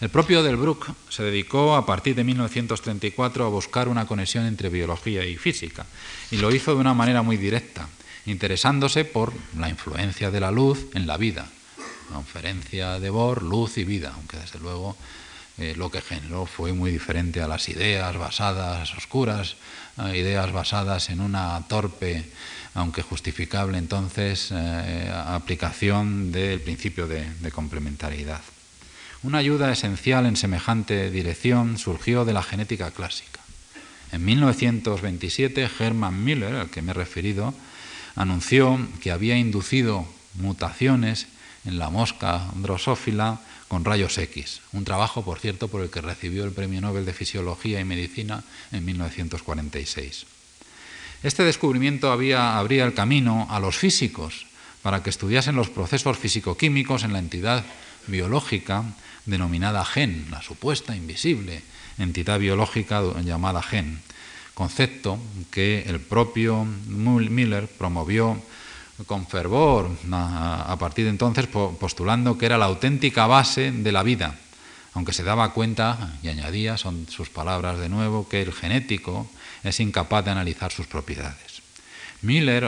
[0.00, 5.24] El propio Delbruck se dedicó a partir de 1934 a buscar una conexión entre biología
[5.24, 5.86] y física
[6.30, 7.88] y lo hizo de una manera muy directa
[8.26, 11.46] interesándose por la influencia de la luz en la vida.
[12.12, 14.96] Conferencia de Bohr, luz y vida, aunque desde luego
[15.56, 19.56] eh, lo que generó fue muy diferente a las ideas basadas, oscuras,
[20.12, 22.24] ideas basadas en una torpe,
[22.74, 28.40] aunque justificable entonces, eh, aplicación del principio de, de complementariedad.
[29.22, 33.40] Una ayuda esencial en semejante dirección surgió de la genética clásica.
[34.12, 37.54] En 1927, Hermann Müller, al que me he referido,
[38.16, 41.26] anunció que había inducido mutaciones
[41.64, 46.44] en la mosca drosófila con rayos X, un trabajo, por cierto, por el que recibió
[46.44, 50.26] el Premio Nobel de Fisiología y Medicina en 1946.
[51.22, 54.46] Este descubrimiento había, abría el camino a los físicos
[54.82, 57.64] para que estudiasen los procesos fisicoquímicos en la entidad
[58.06, 58.84] biológica
[59.24, 61.62] denominada gen, la supuesta invisible
[61.98, 64.00] entidad biológica llamada gen,
[64.54, 65.18] concepto
[65.50, 68.40] que el propio Miller promovió
[69.06, 74.38] con fervor a partir de entonces, postulando que era la auténtica base de la vida,
[74.94, 79.28] aunque se daba cuenta, y añadía, son sus palabras de nuevo, que el genético
[79.64, 81.62] es incapaz de analizar sus propiedades.
[82.22, 82.64] Miller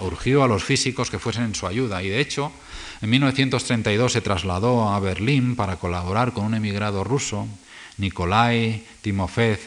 [0.00, 2.50] urgió a los físicos que fuesen en su ayuda y de hecho
[3.00, 7.46] en 1932 se trasladó a Berlín para colaborar con un emigrado ruso,
[7.98, 9.60] Nikolai Timofeev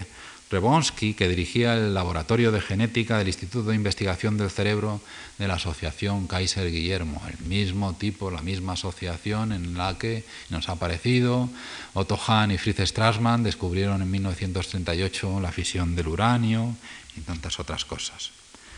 [0.51, 4.99] Rebonsky, que dirigía el laboratorio de genética del Instituto de Investigación del Cerebro
[5.37, 10.67] de la Asociación Kaiser Guillermo, el mismo tipo, la misma asociación en la que nos
[10.67, 11.49] ha aparecido
[11.93, 16.75] Otto Hahn y Fritz Strassmann descubrieron en 1938 la fisión del uranio
[17.15, 18.31] y tantas otras cosas.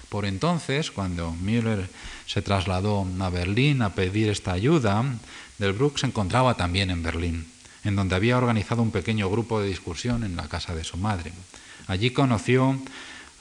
[0.09, 1.89] Por entonces, cuando Müller
[2.27, 5.05] se trasladó a Berlín a pedir esta ayuda,
[5.57, 7.47] Delbruck se encontraba también en Berlín,
[7.85, 11.31] en donde había organizado un pequeño grupo de discusión en la casa de su madre.
[11.91, 12.79] Allí conoció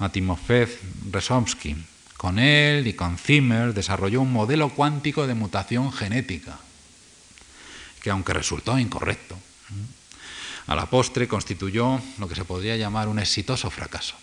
[0.00, 0.66] a Timofey
[1.12, 1.76] Resomsky.
[2.16, 6.58] Con él y con Zimmer desarrolló un modelo cuántico de mutación genética,
[8.02, 9.38] que aunque resultó incorrecto,
[10.66, 14.16] a la postre constituyó lo que se podría llamar un exitoso fracaso.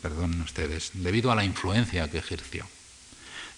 [0.00, 2.64] perdonen ustedes, debido a la influencia que ejerció.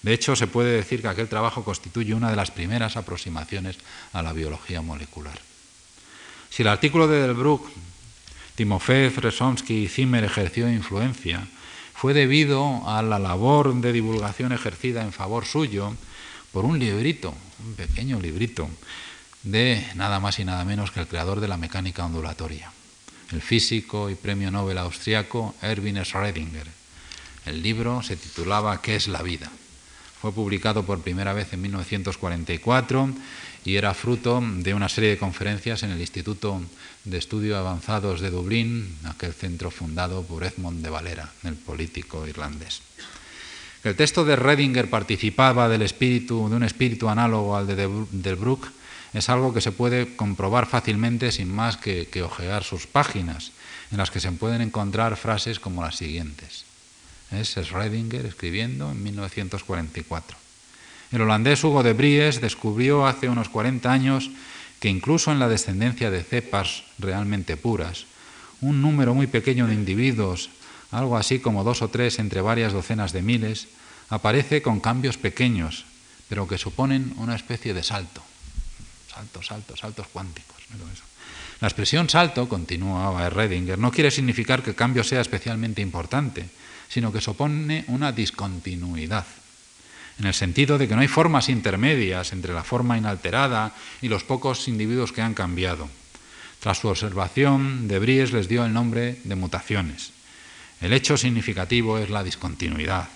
[0.01, 3.77] De hecho, se puede decir que aquel trabajo constituye una de las primeras aproximaciones
[4.15, 5.39] a la biología molecular.
[6.49, 7.69] Si el artículo de Delbruck,
[8.61, 11.49] Timofeev, Resonsky y Zimmer ejerció influencia,
[11.95, 15.97] fue debido a la labor de divulgación ejercida en favor suyo
[16.53, 17.33] por un librito,
[17.65, 18.69] un pequeño librito,
[19.45, 22.71] de nada más y nada menos que el creador de la mecánica ondulatoria,
[23.33, 26.67] el físico y premio Nobel austriaco Erwin Schrödinger.
[27.47, 29.51] El libro se titulaba ¿Qué es la vida?
[30.21, 33.11] Fue publicado por primera vez en 1944
[33.65, 36.61] y era fruto de una serie de conferencias en el Instituto
[37.05, 42.83] de Estudios Avanzados de Dublín, aquel centro fundado por Edmond de Valera, el político irlandés.
[43.83, 48.69] El texto de Redinger participaba del espíritu, de un espíritu análogo al de Delbruck
[49.15, 53.53] es algo que se puede comprobar fácilmente sin más que, que ojear sus páginas,
[53.91, 56.70] en las que se pueden encontrar frases como las siguientes.
[57.31, 60.37] Es Schrödinger escribiendo en 1944.
[61.13, 64.31] El holandés Hugo de Vries descubrió hace unos 40 años
[64.81, 68.07] que incluso en la descendencia de cepas realmente puras,
[68.61, 70.51] un número muy pequeño de individuos,
[70.91, 73.69] algo así como dos o tres entre varias docenas de miles,
[74.09, 75.85] aparece con cambios pequeños,
[76.29, 78.23] pero que suponen una especie de salto.
[79.13, 80.57] Saltos, saltos, saltos cuánticos.
[81.61, 86.49] La expresión salto, continuaba Redinger, no quiere significar que el cambio sea especialmente importante,
[86.91, 89.25] sino que supone una discontinuidad,
[90.19, 93.73] en el sentido de que no hay formas intermedias entre la forma inalterada
[94.03, 95.89] y los pocos individuos que han cambiado.
[96.59, 100.13] Tras su observación, De les dio el nombre de mutaciones.
[100.83, 103.09] El hecho significativo es la discontinuidad.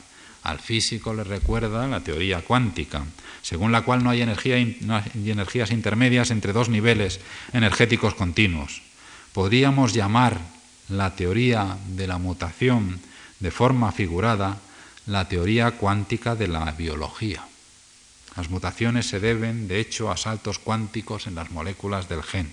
[0.45, 3.05] Al físico le recuerda la teoría cuántica,
[3.43, 7.21] según la cual no hay, energía, no hay energías intermedias entre dos niveles
[7.53, 8.83] energéticos continuos.
[9.33, 10.39] Podríamos llamar
[10.89, 13.01] la teoría de la mutación
[13.45, 14.57] de forma figurada
[15.05, 17.45] la teoría cuántica de la biología.
[18.39, 22.51] Las mutaciones se deben, de hecho, a saltos cuánticos en las moléculas del gen.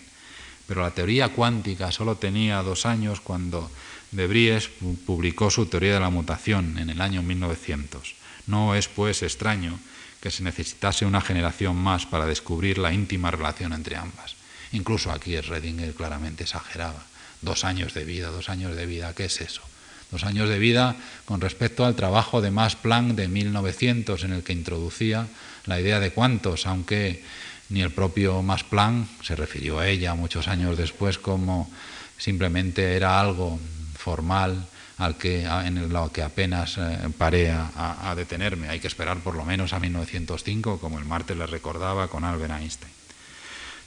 [0.67, 3.71] Pero la teoría cuántica solo tenía dos años cuando
[4.11, 4.69] De Vries
[5.05, 8.15] publicó su teoría de la mutación en el año 1900.
[8.47, 9.79] No es, pues, extraño
[10.19, 14.35] que se necesitase una generación más para descubrir la íntima relación entre ambas.
[14.73, 17.05] Incluso aquí Redinger claramente exageraba.
[17.41, 19.70] Dos años de vida, dos años de vida, ¿qué es eso?
[20.11, 20.95] Los años de vida
[21.25, 25.27] con respecto al trabajo de Max Planck de 1900 en el que introducía
[25.65, 27.23] la idea de cuántos, aunque
[27.69, 31.71] ni el propio Max Planck se refirió a ella muchos años después como
[32.17, 33.59] simplemente era algo
[33.97, 38.69] formal al que, en lo que apenas eh, paré a, detenerme.
[38.69, 42.53] Hay que esperar por lo menos a 1905, como el martes le recordaba con Albert
[42.59, 43.00] Einstein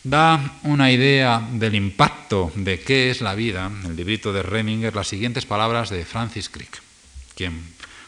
[0.05, 5.09] da una idea del impacto de qué es la vida, el librito de Reminger, las
[5.09, 6.83] siguientes palabras de Francis Crick,
[7.35, 7.63] quien,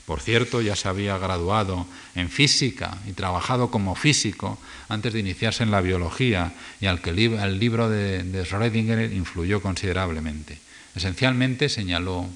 [0.05, 4.59] por cierto, ya se había graduado en física y trabajado como físico
[4.91, 9.63] antes de iniciarse en la biología y al que el libro de, de Schrödinger influyó
[9.63, 10.59] considerablemente.
[10.95, 12.29] Esencialmente, señaló,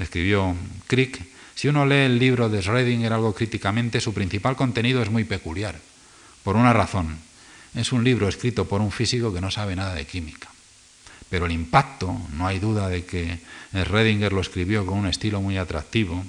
[0.00, 0.56] escribió
[0.88, 1.22] Crick,
[1.54, 5.78] si uno lee el libro de Schrödinger algo críticamente, su principal contenido es muy peculiar,
[6.42, 7.16] por una razón
[7.74, 10.48] es un libro escrito por un físico que no sabe nada de química.
[11.28, 13.40] Pero el impacto, no hay duda de que
[13.72, 16.24] Redinger lo escribió con un estilo muy atractivo,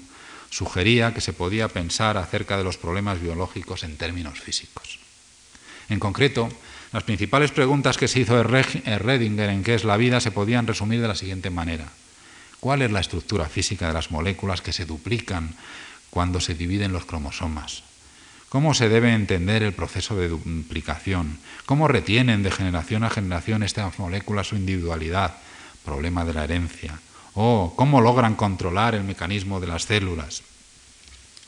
[0.50, 5.00] sugería que se podía pensar acerca de los problemas biológicos en términos físicos.
[5.90, 6.50] En concreto,
[6.92, 11.02] las principales preguntas que se hizo Redinger en qué es la vida se podían resumir
[11.02, 11.92] de la siguiente manera.
[12.60, 15.54] ¿Cuál es la estructura física de las moléculas que se duplican
[16.10, 17.84] cuando se dividen los cromosomas?
[18.50, 21.40] ¿Cómo se debe entender el proceso de duplicación?
[21.66, 25.36] ¿Cómo retienen de generación a generación estas moléculas su individualidad?
[25.84, 27.00] Problema de la herencia.
[27.34, 30.44] ¿O cómo logran controlar el mecanismo de las células?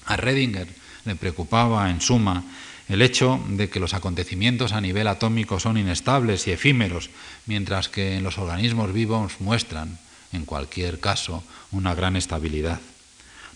[0.05, 0.67] A Redinger
[1.05, 2.43] le preocupaba, en suma,
[2.89, 7.10] el hecho de que los acontecimientos a nivel atómico son inestables y efímeros,
[7.45, 9.99] mientras que en los organismos vivos muestran,
[10.31, 12.79] en cualquier caso, una gran estabilidad.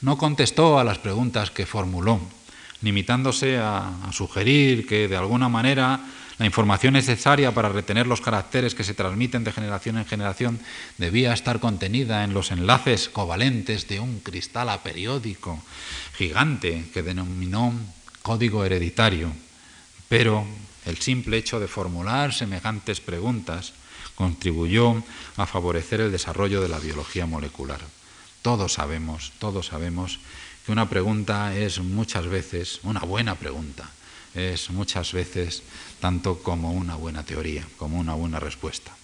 [0.01, 2.19] No contestó a las preguntas que formuló
[2.81, 6.01] limitándose a, sugerir que de alguna manera
[6.37, 10.59] la información necesaria para retener los caracteres que se transmiten de generación en generación
[10.97, 15.61] debía estar contenida en los enlaces covalentes de un cristal aperiódico
[16.17, 17.73] gigante que denominó
[18.23, 19.31] código hereditario.
[20.09, 20.45] Pero
[20.85, 23.73] el simple hecho de formular semejantes preguntas
[24.15, 25.03] contribuyó
[25.37, 27.79] a favorecer el desarrollo de la biología molecular.
[28.41, 30.19] Todos sabemos, todos sabemos
[30.71, 33.89] una pregunta es muchas veces, una buena pregunta,
[34.33, 35.63] es muchas veces
[35.99, 38.95] tanto como una buena teoría, como una buena respuesta.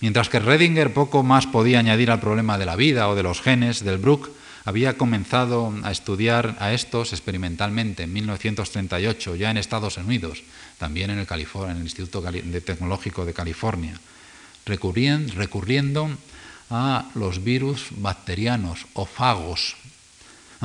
[0.00, 3.40] Mientras que Redinger poco más podía añadir al problema de la vida o de los
[3.40, 4.30] genes, del Brook
[4.66, 10.42] había comenzado a estudiar a estos experimentalmente en 1938, ya en Estados Unidos,
[10.78, 13.98] también en el, en el Instituto Tecnológico de California,
[14.66, 16.10] recurriendo
[16.68, 19.76] a los virus bacterianos o fagos.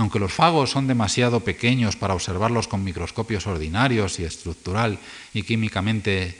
[0.02, 4.97] Aunque los fagos son demasiado pequeños para observarlos con microscopios ordinarios y estructural
[5.32, 6.39] y químicamente,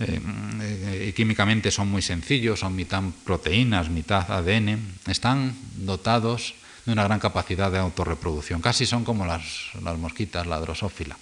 [0.00, 7.20] eh, químicamente son muy sencillos, son mitad proteínas, mitad ADN, están dotados de una gran
[7.20, 8.60] capacidad de autorreproducción.
[8.60, 11.16] Casi son como las, las mosquitas, la drosófila.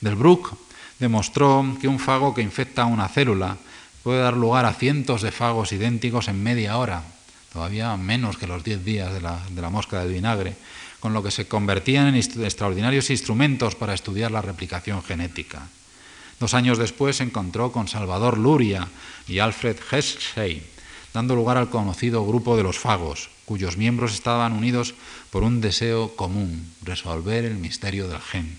[0.00, 0.58] Delbruck
[0.98, 3.58] demostró que un fago que infecta una célula
[4.02, 7.04] puede dar lugar a cientos de fagos idénticos en media hora,
[7.52, 10.56] todavía menos que los 10 días de la, de la mosca del vinagre,
[11.02, 15.66] con lo que se convertían en extraordinarios instrumentos para estudiar la replicación genética.
[16.38, 18.86] Dos años después se encontró con Salvador Luria
[19.26, 20.62] y Alfred Hershey,
[21.12, 24.94] dando lugar al conocido grupo de los fagos, cuyos miembros estaban unidos
[25.30, 28.56] por un deseo común, resolver el misterio del gen.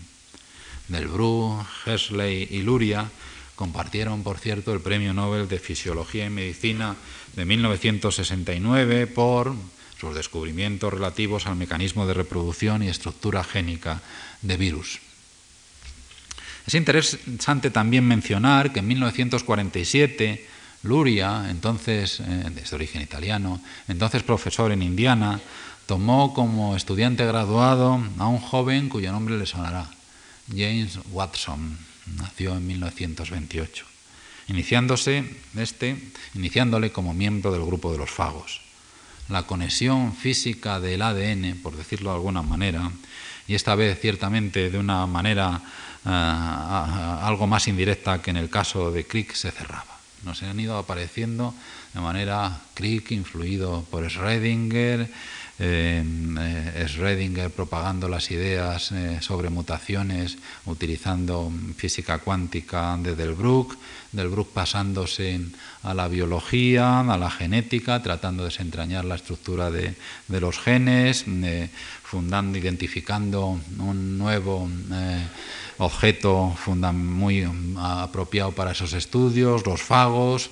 [0.90, 3.10] Delbru, Hershey y Luria
[3.56, 6.96] Compartieron, por cierto, el Premio Nobel de Fisiología y Medicina
[7.36, 9.54] de 1969 por
[10.04, 14.02] sus descubrimientos relativos al mecanismo de reproducción y estructura génica
[14.42, 15.00] de virus.
[16.68, 20.48] Es interesante también mencionar que en 1947
[20.84, 25.40] Luria, entonces eh, de origen italiano, entonces profesor en Indiana,
[25.86, 29.90] tomó como estudiante graduado a un joven cuyo nombre le sonará,
[30.50, 31.78] James Watson,
[32.18, 33.86] nació en 1928,
[34.50, 35.24] iniciándose
[35.56, 35.96] este,
[36.36, 38.63] iniciándole como miembro del grupo de los fagos.
[39.30, 42.92] La conexión física del ADN, por decirlo de alguna manera,
[43.48, 45.62] y esta vez ciertamente de una manera
[46.06, 49.98] eh, algo más indirecta que en el caso de Crick, se cerraba.
[50.24, 51.54] Nos han ido apareciendo
[51.94, 55.08] de manera Crick, influido por Schrödinger,
[55.60, 56.04] eh,
[56.88, 63.78] Schrödinger propagando las ideas eh, sobre mutaciones utilizando física cuántica de Delbruck,
[64.12, 65.40] Delbruck pasándose
[65.84, 69.96] a la biología, a la genética, tratando de desentrañar la estructura de,
[70.28, 71.70] los genes, eh,
[72.04, 74.70] fundando, identificando un nuevo
[75.78, 76.56] objeto
[76.94, 80.50] muy apropiado para esos estudios, los fagos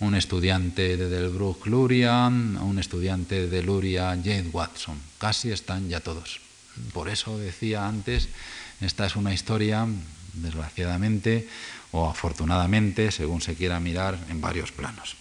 [0.00, 4.96] un estudiante de Delbruck Luria, un estudiante de Luria Jane Watson.
[5.18, 6.40] Casi están ya todos.
[6.92, 8.28] Por eso decía antes,
[8.80, 9.86] esta es una historia,
[10.42, 11.48] desgraciadamente
[11.92, 15.16] o afortunadamente, según se quiera mirar, en varios planos.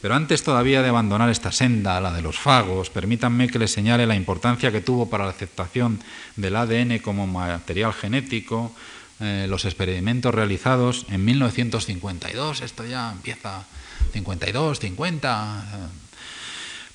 [0.00, 4.06] Pero antes todavía de abandonar esta senda, la de los fagos, permítanme que les señale
[4.06, 6.00] la importancia que tuvo para la aceptación
[6.36, 8.72] del ADN como material genético
[9.18, 12.60] eh, los experimentos realizados en 1952.
[12.60, 13.64] Esto ya empieza
[14.12, 16.05] 52, 50, eh,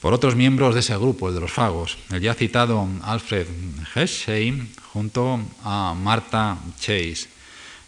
[0.01, 3.45] por otros miembros de ese grupo, el de los fagos, el ya citado Alfred
[3.93, 7.27] Hershey junto a Martha Chase.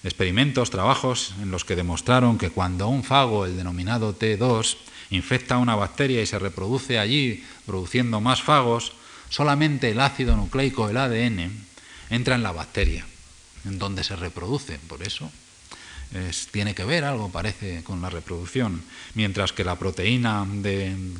[0.03, 4.77] Experimentos, trabajos en los que demostraron que cuando un fago, el denominado T2,
[5.09, 8.93] infecta una bacteria y se reproduce allí produciendo más fagos,
[9.29, 11.65] solamente el ácido nucleico, el ADN,
[12.11, 13.05] entra en la bacteria,
[13.65, 14.77] en donde se reproduce.
[14.87, 15.31] Por eso
[16.51, 18.83] tiene que ver algo, parece, con la reproducción,
[19.15, 20.45] mientras que la proteína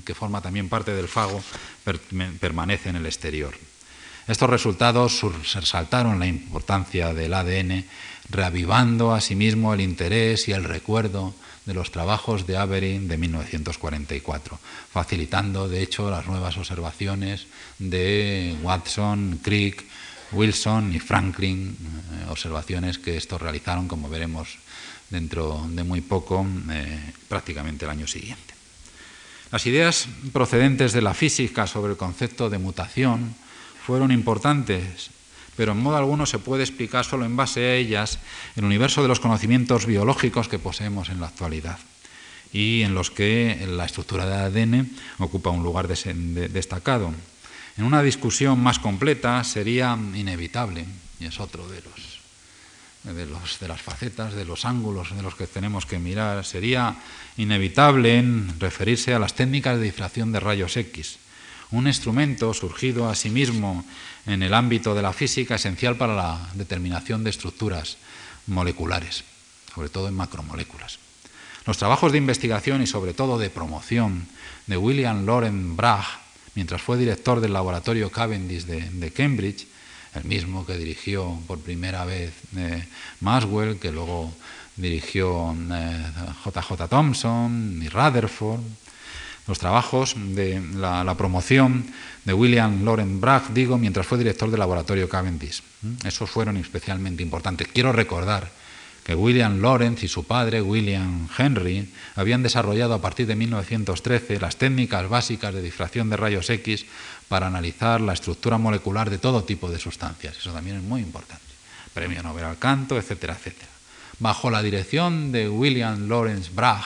[0.06, 1.44] que forma también parte del fago
[2.40, 3.54] permanece en el exterior.
[4.28, 5.22] Estos resultados
[5.54, 7.86] resaltaron la importancia del ADN,
[8.30, 11.34] reavivando asimismo el interés y el recuerdo
[11.66, 14.60] de los trabajos de Avery de 1944,
[14.92, 17.48] facilitando de hecho las nuevas observaciones
[17.80, 19.84] de Watson, Crick,
[20.32, 24.58] Wilson y Franklin, eh, observaciones que estos realizaron, como veremos
[25.14, 28.54] dentro de muy poco, eh, prácticamente el año siguiente.
[29.52, 33.36] Las ideas procedentes de la física sobre el concepto de mutación
[33.86, 35.12] fueron importantes,
[35.56, 38.18] pero en modo alguno se puede explicar solo en base a ellas
[38.56, 41.78] el universo de los conocimientos biológicos que poseemos en la actualidad
[42.52, 44.90] y en los que la estructura de ADN
[45.20, 47.14] ocupa un lugar destacado.
[47.78, 50.86] En una discusión más completa sería inevitable,
[51.20, 52.13] y es otro de los
[53.04, 56.96] de, las facetas, de los ángulos de los que tenemos que mirar, sería
[57.36, 61.18] inevitable en referirse a las técnicas de difracción de rayos X,
[61.72, 63.84] un instrumento surgido a sí mismo
[64.26, 67.98] en el ámbito de la física esencial para la determinación de estructuras
[68.48, 69.24] moleculares,
[69.74, 71.00] sobre todo en macromoléculas.
[71.66, 74.28] Los trabajos de investigación y sobre todo de promoción
[74.68, 76.06] de William Loren Bragg,
[76.56, 79.68] mientras fue director del laboratorio Cavendish de Cambridge,
[80.16, 82.86] el mismo que dirigió por primera vez eh,
[83.22, 84.34] Maswell, que luego
[84.76, 85.56] dirigió
[86.46, 88.62] JJ eh, Thompson y Rutherford,
[89.48, 91.86] los trabajos de la, promoción
[92.24, 95.62] de William Loren Bragg, digo, mientras fue director del laboratorio Cavendish.
[96.06, 97.68] Esos fueron especialmente importantes.
[97.68, 98.50] Quiero recordar
[99.04, 104.56] que William Lawrence y su padre, William Henry, habían desarrollado a partir de 1913 las
[104.56, 106.86] técnicas básicas de difracción de rayos X
[107.34, 110.38] para analizar la estructura molecular de todo tipo de sustancias.
[110.38, 111.42] Eso también es muy importante.
[111.92, 113.72] Premio Nobel al canto, etcétera, etcétera.
[114.20, 116.86] Bajo la dirección de William Lawrence Bragg,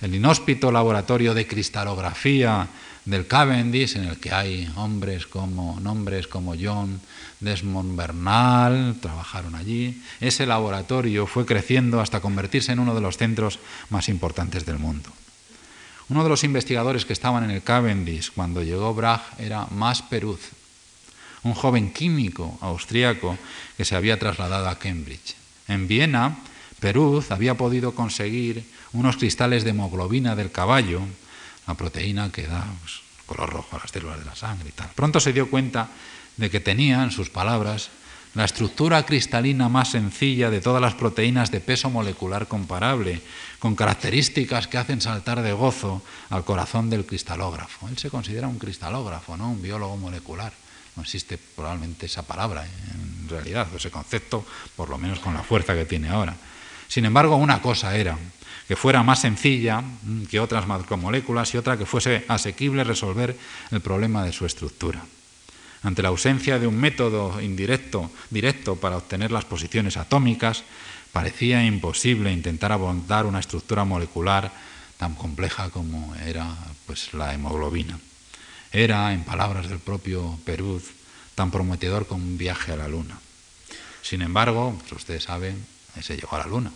[0.00, 2.66] el inhóspito laboratorio de cristalografía
[3.04, 7.00] del Cavendish, en el que hay hombres como, nombres como John
[7.38, 10.02] Desmond Bernal, trabajaron allí.
[10.20, 15.10] Ese laboratorio fue creciendo hasta convertirse en uno de los centros más importantes del mundo.
[16.10, 20.50] Uno de los investigadores que estaban en el Cavendish cuando llegó Bragg era Mas Peruz,
[21.44, 23.38] un joven químico austríaco
[23.76, 25.36] que se había trasladado a Cambridge.
[25.68, 26.36] En Viena,
[26.80, 31.00] Peruz había podido conseguir unos cristales de hemoglobina del caballo,
[31.68, 34.90] la proteína que da pues, color rojo a las células de la sangre y tal.
[34.96, 35.90] Pronto se dio cuenta
[36.36, 37.90] de que tenía, en sus palabras,
[38.34, 43.22] la estructura cristalina más sencilla de todas las proteínas de peso molecular comparable,
[43.60, 47.86] con características que hacen saltar de gozo al corazón del cristalógrafo.
[47.88, 50.52] Él se considera un cristalógrafo, no un biólogo molecular.
[50.96, 54.44] No existe probablemente esa palabra en realidad, ese concepto,
[54.74, 56.34] por lo menos con la fuerza que tiene ahora.
[56.88, 58.18] Sin embargo, una cosa era
[58.66, 63.36] que fuera más sencilla mm, que otras macromoléculas y otra que fuese asequible resolver
[63.70, 65.02] el problema de su estructura.
[65.82, 70.64] Ante la ausencia de un método indirecto directo para obtener las posiciones atómicas,
[71.12, 74.52] parecía imposible intentar abordar una estructura molecular
[74.96, 76.56] tan compleja como era
[76.86, 77.98] pues, la hemoglobina.
[78.72, 80.80] Era, en palabras del propio Perú,
[81.34, 83.18] tan prometedor como un viaje a la Luna.
[84.02, 85.64] Sin embargo, pues ustedes saben,
[86.00, 86.70] se llegó a la Luna.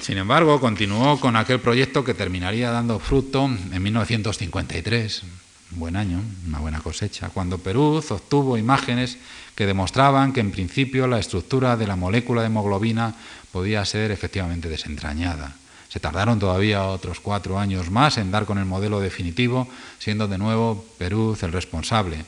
[0.00, 5.22] sin embargo, continuó con aquel proyecto que terminaría dando fruto en 1953,
[5.70, 9.18] buen año, una buena cosecha, cuando Perú obtuvo imágenes
[9.54, 13.14] que demostraban que en principio la estructura de la molécula de hemoglobina
[13.52, 15.56] podía ser efectivamente desentrañada.
[15.88, 20.38] Se tardaron todavía otros cuatro años más en dar con el modelo definitivo, siendo de
[20.38, 22.24] nuevo Perú el responsable,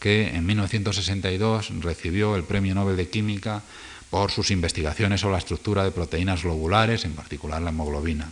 [0.00, 3.62] que en 1962 recibió el Premio Nobel de Química
[4.10, 8.30] por sus investigaciones sobre la estructura de proteínas globulares, en particular la hemoglobina.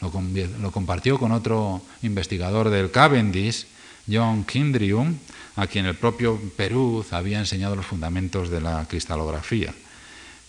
[0.00, 0.12] Lo,
[0.60, 3.66] lo compartió con otro investigador del Cavendish,
[4.10, 5.16] John Kindrium,
[5.56, 9.74] a quien el propio Perú había enseñado los fundamentos de la cristalografía.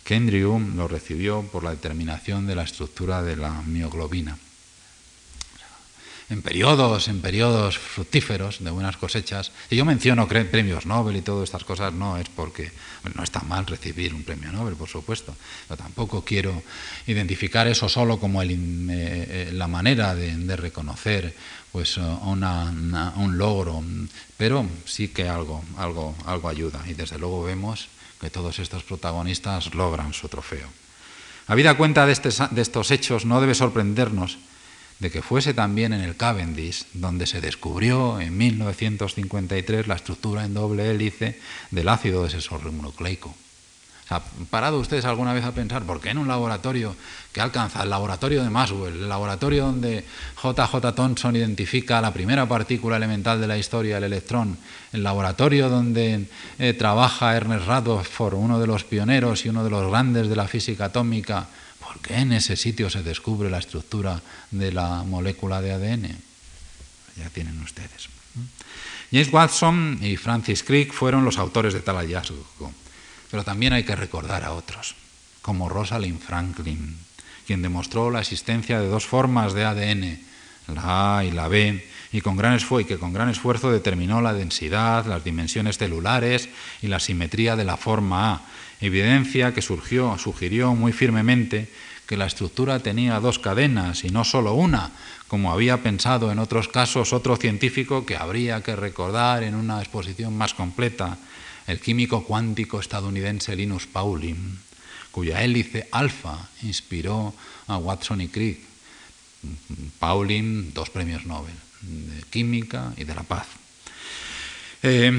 [0.04, 4.38] Kendrium lo recibió por la determinación de la estructura de la mioglobina.
[6.30, 11.46] En periodos, en periodos fructíferos de buenas cosechas, y yo menciono premios Nobel y todas
[11.46, 12.72] estas cosas, no es porque
[13.16, 15.36] no está mal recibir un premio Nobel, por supuesto,
[15.68, 16.62] pero tampoco quiero
[17.08, 21.34] identificar eso solo como eh, eh, la manera de reconocer
[21.72, 23.84] pues eh, un logro,
[24.38, 26.84] pero sí que algo, algo, algo ayuda.
[26.88, 27.88] Y desde luego vemos
[28.20, 30.68] que todos estos protagonistas logran su trofeo.
[31.48, 34.38] Habida cuenta de, este de estos hechos, no debe sorprendernos
[35.00, 40.54] de que fuese también en el Cavendish donde se descubrió en 1953 la estructura en
[40.54, 41.40] doble hélice
[41.72, 43.34] del ácido desoxirribonucleico
[44.10, 46.96] ha parado ustedes alguna vez a pensar por qué en un laboratorio
[47.32, 50.04] que alcanza el laboratorio de Maxwell, el laboratorio donde
[50.42, 54.58] JJ Thomson identifica la primera partícula elemental de la historia, el electrón,
[54.94, 56.26] el laboratorio donde
[56.58, 60.48] eh, trabaja Ernest Rutherford, uno de los pioneros y uno de los grandes de la
[60.48, 61.48] física atómica,
[61.80, 66.18] ¿por qué en ese sitio se descubre la estructura de la molécula de ADN?
[67.16, 68.10] Ya tienen ustedes.
[69.12, 72.72] James Watson y Francis Crick fueron los autores de tal hallazgo.
[73.30, 74.96] Pero también hay que recordar a otros,
[75.42, 76.98] como Rosalind Franklin,
[77.46, 80.20] quien demostró la existencia de dos formas de ADN,
[80.74, 84.22] la A y la B, y, con gran esfuerzo, y que con gran esfuerzo determinó
[84.22, 86.50] la densidad, las dimensiones celulares
[86.82, 88.42] y la simetría de la forma A,
[88.82, 91.70] evidencia que surgió, sugirió muy firmemente
[92.08, 94.90] que la estructura tenía dos cadenas y no solo una,
[95.28, 100.36] como había pensado en otros casos otro científico que habría que recordar en una exposición
[100.36, 101.20] más completa,
[101.70, 104.58] el químico cuántico estadounidense Linus Pauling,
[105.12, 107.34] cuya hélice alfa inspiró
[107.68, 108.60] a Watson y Crick.
[110.00, 113.48] Pauling, dos premios Nobel, de química y de la paz.
[114.82, 115.12] Eh,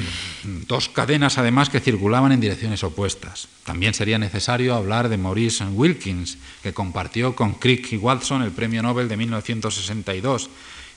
[0.67, 3.49] dos cadenas además que circulaban en direcciones opuestas.
[3.65, 8.83] También sería necesario hablar de Maurice Wilkins, que compartió con Crick y Watson el premio
[8.83, 10.51] Nobel de 1962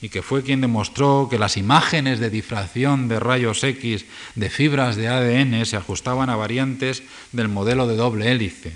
[0.04, 4.04] y que fue quien demostró que las imágenes de difracción de rayos X
[4.36, 8.74] de fibras de ADN se ajustaban a variantes del modelo de doble hélice.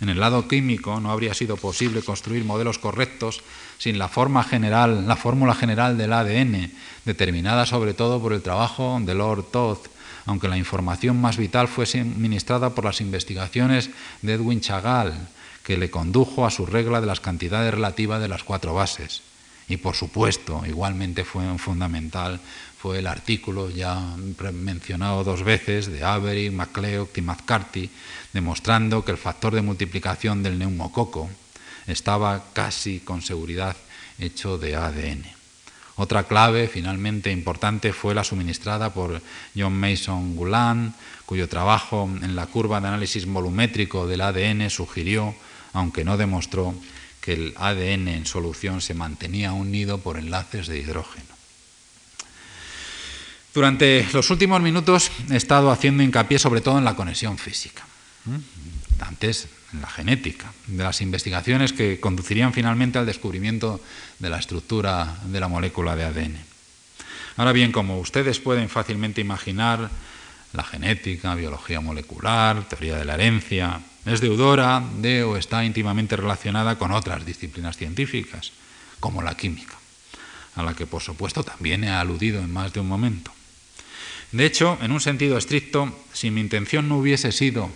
[0.00, 3.42] En el lado químico no habría sido posible construir modelos correctos
[3.78, 6.70] sin la forma general, la fórmula general del ADN,
[7.04, 9.78] determinada sobre todo por el trabajo de Lord Todd,
[10.26, 13.90] aunque la información más vital fue suministrada por las investigaciones
[14.22, 15.26] de Edwin Chagall,
[15.64, 19.22] que le condujo a su regla de las cantidades relativas de las cuatro bases.
[19.68, 22.40] Y por supuesto, igualmente fue fundamental
[22.78, 23.98] fue el artículo ya
[24.52, 27.90] mencionado dos veces de Avery, MacLeod y McCarthy,
[28.32, 31.28] demostrando que el factor de multiplicación del neumococo
[31.88, 33.76] estaba casi con seguridad
[34.20, 35.24] hecho de ADN.
[35.96, 39.20] Otra clave finalmente importante fue la suministrada por
[39.56, 40.94] John Mason Gulan,
[41.26, 45.34] cuyo trabajo en la curva de análisis volumétrico del ADN sugirió,
[45.72, 46.76] aunque no demostró,
[47.32, 51.26] el ADN en solución se mantenía unido por enlaces de hidrógeno.
[53.54, 57.84] Durante los últimos minutos he estado haciendo hincapié sobre todo en la conexión física,
[59.00, 63.80] antes en la genética, de las investigaciones que conducirían finalmente al descubrimiento
[64.18, 66.38] de la estructura de la molécula de ADN.
[67.36, 69.90] Ahora bien, como ustedes pueden fácilmente imaginar,
[70.52, 76.78] la genética, biología molecular, teoría de la herencia, es deudora de o está íntimamente relacionada
[76.78, 78.52] con otras disciplinas científicas,
[79.00, 79.76] como la química,
[80.56, 83.32] a la que por supuesto también he aludido en más de un momento.
[84.32, 87.70] De hecho, en un sentido estricto, si mi intención no hubiese sido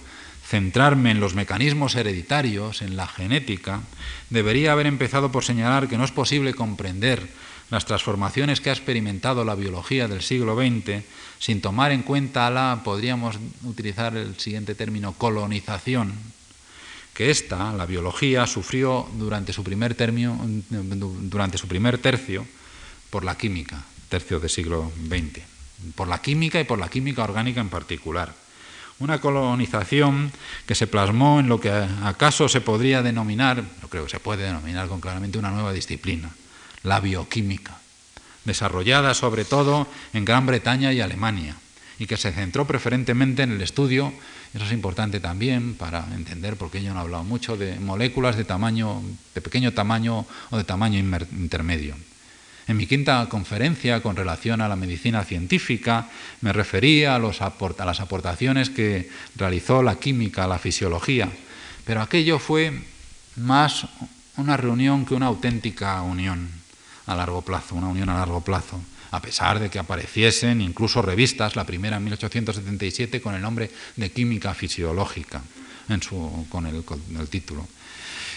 [0.47, 3.81] centrarme en los mecanismos hereditarios, en la genética,
[4.29, 7.27] debería haber empezado por señalar que no es posible comprender
[7.71, 11.05] las transformaciones que ha experimentado la biología del siglo XX
[11.43, 16.15] sin tomar en cuenta la, podríamos utilizar el siguiente término, colonización,
[17.15, 19.97] que esta, la biología, sufrió durante su primer,
[20.71, 22.47] durante su primer tercio
[23.11, 25.53] por la química, tercio del siglo XX
[25.95, 28.33] por la química y por la química orgánica en particular.
[28.99, 30.31] Una colonización
[30.67, 34.45] que se plasmó en lo que acaso se podría denominar, no creo que se puede
[34.45, 36.31] denominar con claramente una nueva disciplina,
[36.85, 37.82] la bioquímica,
[38.45, 41.57] desarrollada sobre todo en Gran Bretaña y Alemania,
[41.99, 44.13] y que se centró preferentemente en el estudio,
[44.55, 48.37] eso es importante también para entender por qué yo no he hablado mucho, de moléculas
[48.37, 49.03] de tamaño,
[49.35, 51.95] de pequeño tamaño o de tamaño intermedio.
[52.69, 56.09] En mi quinta conferencia con relación a la medicina científica
[56.43, 61.29] me refería a, las aportaciones que realizó la química a la fisiología,
[61.85, 62.73] pero aquello fue
[63.37, 63.87] más
[64.37, 66.62] una reunión que una auténtica unión
[67.07, 68.81] a largo plazo, una unión a largo plazo,
[69.11, 74.11] a pesar de que apareciesen incluso revistas, la primera en 1877 con el nombre de
[74.11, 75.43] Química Fisiológica,
[76.49, 77.67] con el título.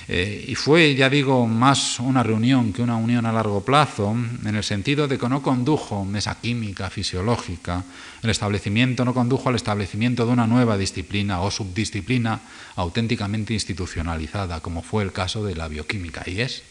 [0.07, 4.55] Eh, y fue, ya digo, más una reunión que una unión a largo plazo, en
[4.55, 7.83] el sentido de que no condujo esa química fisiológica,
[8.21, 12.41] el establecimiento no condujo al establecimiento de una nueva disciplina o subdisciplina
[12.75, 16.61] auténticamente institucionalizada, como fue el caso de la bioquímica, y es,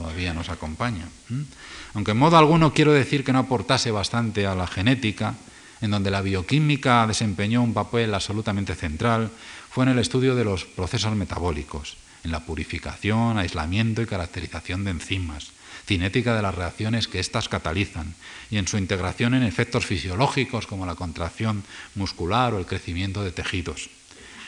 [0.00, 1.04] todavía nos acompaña.
[1.92, 5.36] Aunque en modo alguno quiero decir que no aportase bastante a la genética,
[5.80, 9.30] en donde la bioquímica desempeñó un papel absolutamente central,
[9.70, 14.90] fue en el estudio de los procesos metabólicos en la purificación, aislamiento y caracterización de
[14.90, 15.52] enzimas,
[15.86, 18.14] cinética de las reacciones que éstas catalizan
[18.50, 23.32] y en su integración en efectos fisiológicos como la contracción muscular o el crecimiento de
[23.32, 23.88] tejidos.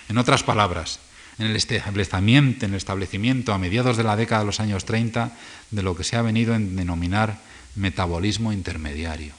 [0.08, 1.00] En otras palabras,
[1.42, 5.32] en el establecimiento, en el establecimiento a mediados de la década de los años 30
[5.70, 7.40] de lo que se ha venido a denominar
[7.74, 9.34] metabolismo intermediario.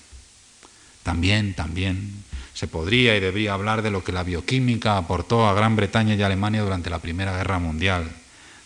[1.04, 2.24] También, también
[2.54, 6.22] se podría y debería hablar de lo que la bioquímica aportó a Gran Bretaña y
[6.22, 8.12] Alemania durante la Primera Guerra Mundial,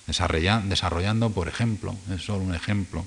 [0.06, 3.06] desarrollando, por ejemplo, es solo un ejemplo,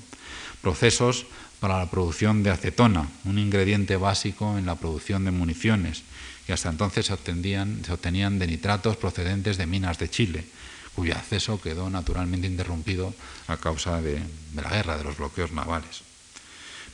[0.61, 1.25] procesos
[1.59, 6.03] para la producción de acetona, un ingrediente básico en la producción de municiones,
[6.51, 10.43] que hasta entonces se, obtenían de nitratos procedentes de minas de Chile,
[10.93, 13.13] cuyo acceso quedó naturalmente interrumpido
[13.47, 14.19] a causa de,
[14.53, 16.03] la guerra, de los bloqueos navales.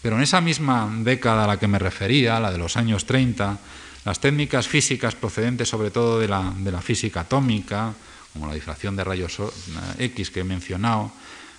[0.03, 3.57] Pero en esa misma década a la que me refería, la de los años 30,
[4.05, 7.95] las técnicas físicas procedentes sobre todo de la, de la física atómica,
[8.33, 9.41] como la difracción de rayos
[9.97, 11.11] X que he mencionado,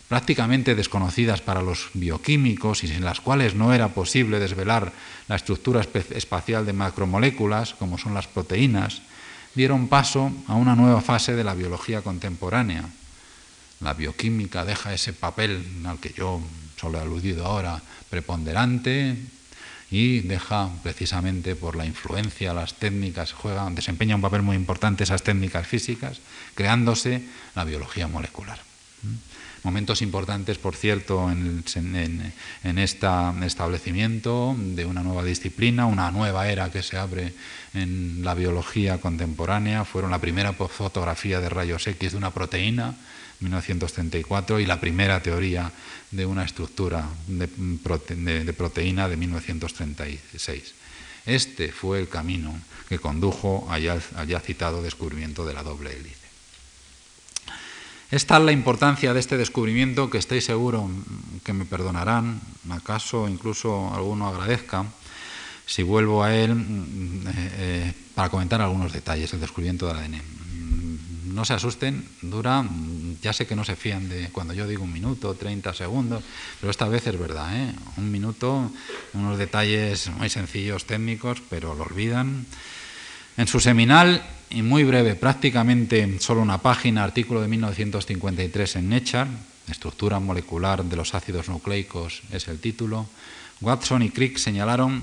[0.08, 4.92] prácticamente desconocidas para los bioquímicos y sin las cuales no era posible desvelar
[5.28, 9.02] la estructura espacial de macromoléculas, como son las proteínas,
[9.54, 12.88] dieron paso a una nueva fase de la biología contemporánea.
[13.80, 16.40] La bioquímica deja ese papel al que yo
[16.76, 19.16] solo he aludido ahora, preponderante,
[19.90, 25.22] y deja precisamente por la influencia, las técnicas, juegan, desempeña un papel muy importante esas
[25.22, 26.20] técnicas físicas,
[26.54, 28.58] creándose la biología molecular.
[29.64, 31.64] Momentos importantes, por cierto, en,
[32.78, 33.06] este
[33.44, 37.34] establecimiento de una nueva disciplina, una nueva era que se abre
[37.74, 39.84] en la biología contemporánea.
[39.84, 42.94] Fueron la primera fotografía de rayos X de una proteína,
[43.40, 45.72] 1934, y la primera teoría
[46.10, 47.48] de una estructura de,
[48.52, 50.74] proteína de 1936.
[51.26, 52.54] Este fue el camino
[52.88, 56.17] que condujo al ya citado descubrimiento de la doble hélice.
[58.10, 60.90] Es la importancia de este descubrimiento que estoy seguro
[61.44, 62.40] que me perdonarán,
[62.70, 64.86] acaso incluso alguno agradezca,
[65.66, 70.16] si vuelvo a él mm, eh, eh, para comentar algunos detalles del descubrimiento del ADN.
[70.16, 74.66] Mm, no se asusten, dura, mm, ya sé que no se fían de cuando yo
[74.66, 76.24] digo un minuto, 30 segundos,
[76.62, 77.74] pero esta vez es verdad, ¿eh?
[77.98, 78.72] un minuto,
[79.12, 82.46] unos detalles muy sencillos técnicos, pero lo olvidan.
[83.36, 89.26] En su seminal y muy breve, prácticamente solo una página, artículo de 1953 en Nature,
[89.68, 93.06] Estructura molecular de los ácidos nucleicos es el título,
[93.60, 95.02] Watson y Crick señalaron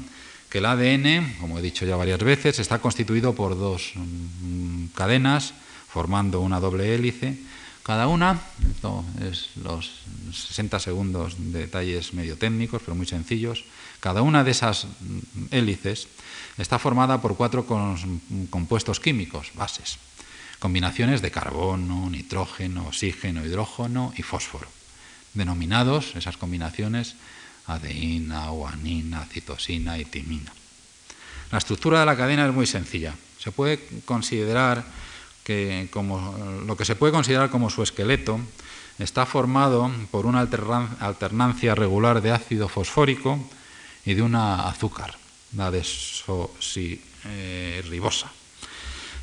[0.49, 5.53] que el ADN, como he dicho ya varias veces, está constituido por dos mm, cadenas
[5.87, 7.37] formando una doble hélice.
[7.83, 8.41] Cada una,
[8.71, 9.91] esto es los
[10.33, 13.65] 60 segundos de detalles medio técnicos, pero muy sencillos,
[13.99, 16.07] cada una de esas mm, hélices
[16.57, 17.65] Está formada por cuatro
[18.49, 19.99] compuestos químicos, bases,
[20.59, 24.67] combinaciones de carbono, nitrógeno, oxígeno, hidrógeno y fósforo,
[25.33, 27.15] denominados esas combinaciones
[27.67, 30.53] adeína, guanina, citosina y timina.
[31.51, 33.13] La estructura de la cadena es muy sencilla.
[33.37, 34.85] Se puede considerar
[35.43, 38.39] que como, lo que se puede considerar como su esqueleto
[38.97, 43.39] está formado por una alternancia regular de ácido fosfórico
[44.05, 45.17] y de una azúcar
[45.55, 48.31] la desosiribosa.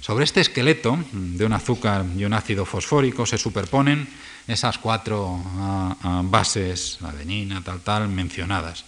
[0.01, 4.09] Sobre este esqueleto de un azúcar y un ácido fosfórico se superponen
[4.49, 8.85] esas cuatro ah, ah, bases, adenina, tal, tal, mencionadas,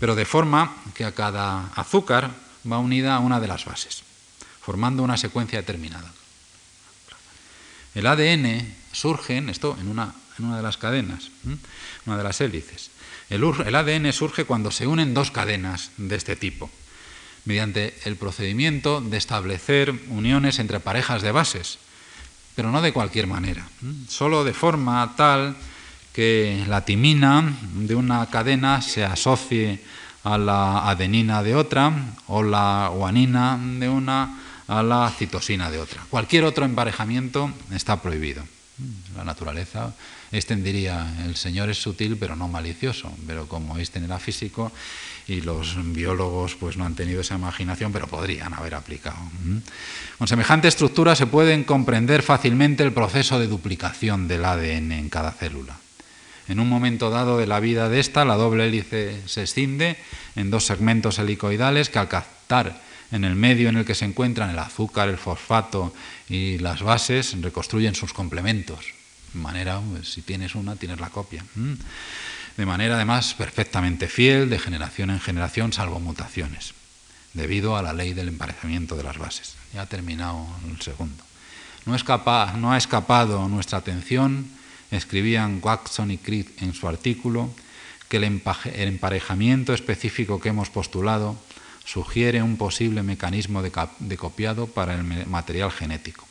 [0.00, 2.30] pero de forma que a cada azúcar
[2.64, 4.02] va unida a una de las bases,
[4.60, 6.10] formando una secuencia determinada.
[7.94, 11.28] El ADN surge, esto en una, en una de las cadenas,
[12.06, 12.90] una de las hélices.
[13.30, 16.70] El, ADN surge cuando se unen dos cadenas de este tipo
[17.44, 21.78] mediante el procedimiento de establecer uniones entre parejas de bases,
[22.54, 23.68] pero no de cualquier manera,
[24.08, 25.54] solo de forma tal
[26.14, 29.80] que la timina de una cadena se asocie
[30.22, 31.92] a la adenina de otra
[32.28, 36.02] o la guanina de una a la citosina de otra.
[36.08, 38.42] Cualquier otro emparejamiento está prohibido.
[39.16, 39.94] La naturaleza,
[40.34, 44.72] Einstein diría, el Señor es sutil pero no malicioso, pero como Einstein era físico
[45.28, 49.16] y los biólogos pues no han tenido esa imaginación, pero podrían haber aplicado.
[50.18, 55.30] Con semejante estructura se puede comprender fácilmente el proceso de duplicación del ADN en cada
[55.30, 55.76] célula.
[56.48, 59.96] En un momento dado de la vida de esta, la doble hélice se escinde
[60.34, 62.82] en dos segmentos helicoidales que al captar
[63.12, 65.94] en el medio en el que se encuentran el azúcar, el fosfato
[66.28, 69.03] y las bases, reconstruyen sus complementos.
[69.34, 71.44] Manera, pues, si tienes una, tienes la copia
[72.56, 76.74] de manera además perfectamente fiel de generación en generación, salvo mutaciones,
[77.32, 79.54] debido a la ley del emparejamiento de las bases.
[79.72, 81.22] Ya ha terminado el segundo.
[81.84, 81.96] No,
[82.56, 84.48] no ha escapado nuestra atención,
[84.90, 87.50] escribían Watson y Crick en su artículo,
[88.08, 91.36] que el emparejamiento específico que hemos postulado
[91.84, 93.72] sugiere un posible mecanismo de,
[94.16, 96.24] copiado para el material genético.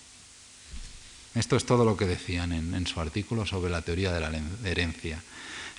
[1.35, 4.31] Esto es todo lo que decían en su artículo sobre la teoría de la
[4.63, 5.21] herencia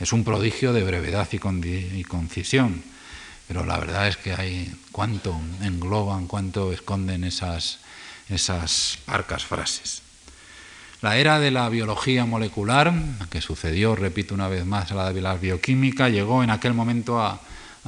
[0.01, 2.83] es un prodigio de brevedad y concisión,
[3.47, 7.79] pero la verdad es que hay cuánto engloban, cuánto esconden esas,
[8.29, 10.03] esas parcas frases.
[11.01, 12.93] La era de la biología molecular,
[13.31, 17.21] que sucedió, repito una vez más, a la de la bioquímica, llegó en aquel momento
[17.21, 17.41] a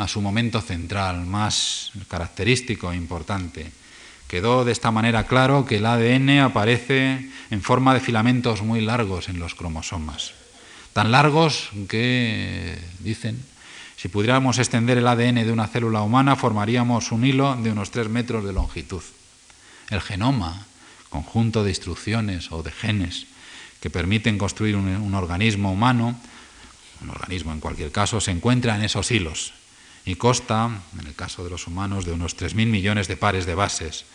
[0.07, 3.73] su momento central, más característico e importante.
[4.29, 9.29] Quedó de esta manera claro que el ADN aparece en forma de filamentos muy largos
[9.29, 10.35] en los cromosomas
[10.97, 13.45] tan largos que, dicen,
[13.99, 18.09] si pudiéramos extender el ADN de una célula humana, formaríamos un hilo de unos tres
[18.09, 19.03] metros de longitud.
[19.91, 20.65] El genoma,
[21.11, 23.27] conjunto de instrucciones o de genes
[23.83, 26.19] que permiten construir un, organismo humano,
[27.03, 29.53] un organismo en cualquier caso, se encuentra en esos hilos
[30.07, 33.55] y consta, en el caso de los humanos, de unos 3.000 millones de pares de
[33.55, 34.07] bases,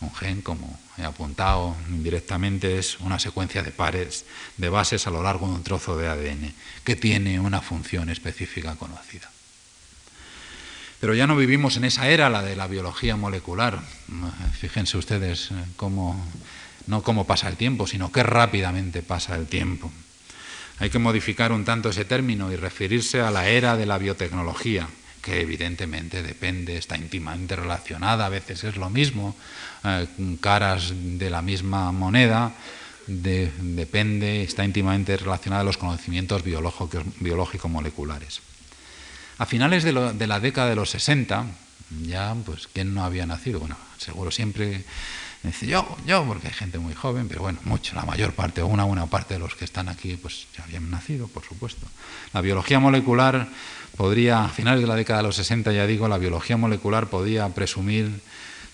[0.00, 4.24] un gen, como he apuntado indirectamente, es una secuencia de pares
[4.56, 6.52] de bases a lo largo de un trozo de ADN
[6.84, 9.30] que tiene una función específica conocida.
[11.00, 13.80] Pero ya no vivimos en esa era, la de la biología molecular.
[14.58, 16.16] Fíjense ustedes cómo,
[16.86, 19.92] no cómo pasa el tiempo, sino qué rápidamente pasa el tiempo.
[20.78, 24.88] hay que modificar un tanto ese término y referirse a la era de la biotecnología,
[25.26, 29.34] que evidentemente depende, está íntimamente relacionada, a veces es lo mismo,
[29.82, 30.06] eh,
[30.40, 32.54] caras de la misma moneda,
[33.08, 38.40] depende, está íntimamente relacionada a los conocimientos biológico-moleculares.
[39.38, 41.44] A finales de, la década de los 60,
[42.06, 43.58] ya, pues, ¿quién no había nacido?
[43.58, 44.84] Bueno, seguro siempre
[45.62, 49.06] yo, yo, porque hay gente muy joven, pero bueno, mucho, la mayor parte, una buena
[49.06, 51.86] parte de los que están aquí, pues ya habían nacido, por supuesto.
[52.32, 53.48] La biología molecular
[53.96, 57.48] podría, a finales de la década de los 60, ya digo, la biología molecular podía
[57.48, 58.20] presumir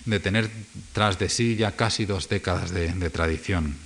[0.05, 0.51] de tener
[0.93, 3.77] tras de sí ya casi dos décadas de, tradición,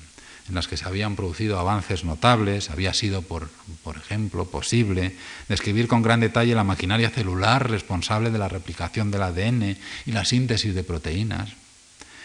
[0.48, 3.50] en las que se habían producido avances notables, había sido, por,
[3.82, 5.14] por ejemplo, posible
[5.48, 9.76] describir con gran detalle la maquinaria celular responsable de la replicación del ADN
[10.06, 11.50] y la síntesis de proteínas.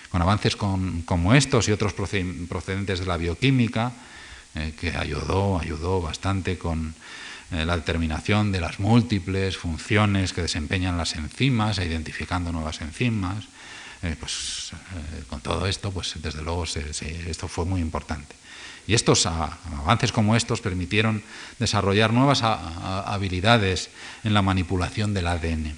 [0.09, 3.93] Con avances como estos y otros procedentes de la bioquímica,
[4.53, 6.93] eh, que ayudó, ayudó bastante con
[7.51, 13.45] la determinación de las múltiples funciones que desempeñan las enzimas, e identificando nuevas enzimas.
[14.03, 14.71] Eh, pues
[15.29, 18.35] con todo esto, pues desde luego esto fue muy importante.
[18.87, 21.21] Y estos avances como estos permitieron
[21.59, 23.89] desarrollar nuevas habilidades
[24.23, 25.75] en la manipulación del ADN.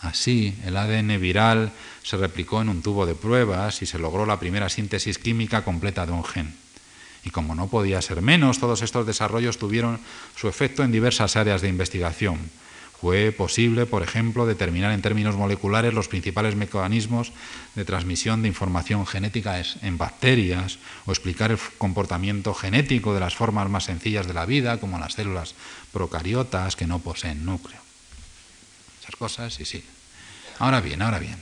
[0.00, 1.72] Así, el ADN viral
[2.02, 6.06] se replicó en un tubo de pruebas y se logró la primera síntesis química completa
[6.06, 6.63] de un gen.
[7.24, 9.98] Y como no podía ser menos, todos estos desarrollos tuvieron
[10.36, 12.38] su efecto en diversas áreas de investigación.
[13.00, 17.32] Fue posible, por ejemplo, determinar en términos moleculares los principales mecanismos
[17.74, 23.68] de transmisión de información genética en bacterias o explicar el comportamiento genético de las formas
[23.68, 25.54] más sencillas de la vida, como las células
[25.92, 27.80] procariotas que no poseen núcleo.
[29.02, 29.84] Esas cosas, y sí.
[30.58, 31.36] Ahora bien, ahora bien.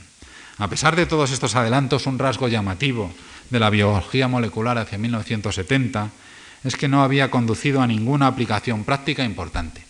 [0.57, 3.09] A pesar de todos estos adelantos, un rasgo llamativo
[3.53, 6.09] de la biología molecular hacia 1970
[6.63, 9.85] es que no había conducido a ninguna aplicación práctica importante.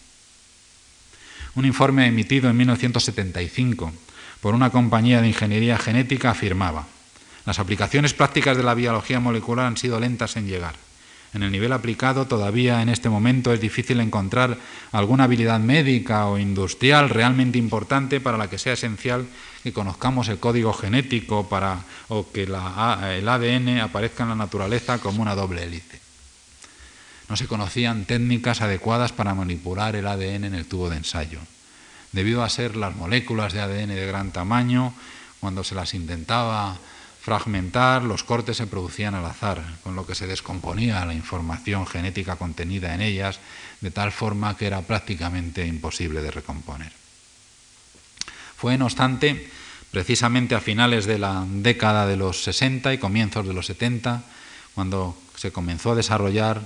[1.55, 3.93] Un informe emitido en 1975
[4.41, 6.87] por una compañía de ingeniería genética afirmaba,
[7.45, 10.75] las aplicaciones prácticas de la biología molecular han sido lentas en llegar.
[11.33, 14.57] En el nivel aplicado todavía en este momento es difícil encontrar
[14.91, 19.25] alguna habilidad médica o industrial realmente importante para la que sea esencial
[19.63, 21.79] que conozcamos el código genético para,
[22.09, 25.99] o que el ADN aparezca en la naturaleza como una doble hélice.
[27.29, 31.39] No se conocían técnicas adecuadas para manipular el ADN en el tubo de ensayo.
[32.11, 34.93] Debido a ser las moléculas de ADN de gran tamaño,
[35.39, 36.77] cuando se las intentaba
[37.23, 42.35] fragmentar, los cortes se producían al azar, con lo que se descomponía la información genética
[42.35, 43.39] contenida en ellas,
[43.79, 46.91] de tal forma que era prácticamente imposible de recomponer.
[48.57, 49.49] Fue, no obstante,
[49.89, 54.23] precisamente a finales de la década de los 60 y comienzos de los 70,
[54.75, 56.59] cuando se comenzó a desarrollar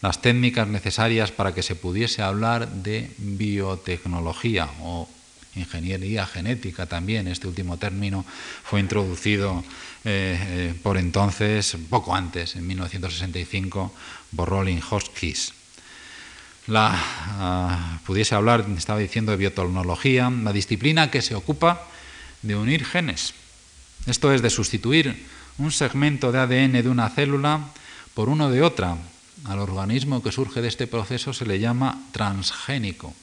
[0.00, 5.08] las técnicas necesarias para que se pudiese hablar de biotecnología o
[5.54, 8.24] ingeniería genética también, este último término
[8.64, 9.62] fue introducido
[10.04, 13.92] eh, eh, por entonces, poco antes, en 1965,
[14.34, 15.52] por Rolling Hotchkiss.
[16.66, 21.86] La, ah, pudiese hablar, estaba diciendo, de biotecnología, la disciplina que se ocupa
[22.42, 23.34] de unir genes.
[24.06, 25.26] Esto es de sustituir
[25.58, 27.60] un segmento de ADN de una célula
[28.14, 28.96] por uno de otra.
[29.44, 33.14] Al organismo que surge de este proceso se le llama transgénico.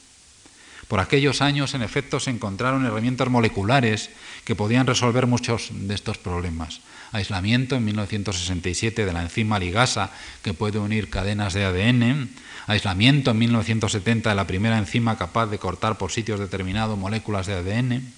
[0.89, 4.09] Por aquellos años, en efecto, se encontraron herramientas moleculares
[4.43, 6.81] que podían resolver muchos de estos problemas.
[7.11, 10.09] Aislamiento en 1967 de la enzima ligasa
[10.41, 12.31] que puede unir cadenas de ADN,
[12.65, 17.53] aislamiento en 1970 de la primera enzima capaz de cortar por sitios determinados moléculas de
[17.53, 18.11] ADN,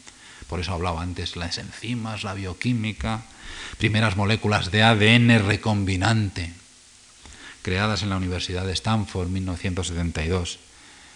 [0.47, 3.23] por eso hablaba antes las enzimas, la bioquímica,
[3.79, 6.53] primeras moléculas de ADN recombinante,
[7.63, 10.70] creadas en la Universidad de Stanford en 1972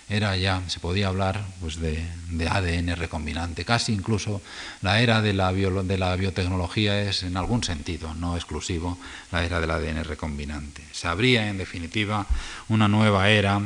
[0.08, 2.06] era ya, se podía hablar pues, de,
[2.48, 3.66] ADN recombinante.
[3.66, 4.42] Casi incluso
[4.82, 9.00] la era de la, de la biotecnología es, en algún sentido, no exclusivo,
[9.32, 10.84] la era del ADN recombinante.
[10.92, 12.28] Se abría, en definitiva,
[12.70, 13.60] una nueva era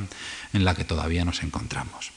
[0.53, 2.11] en la que todavía nos encontramos.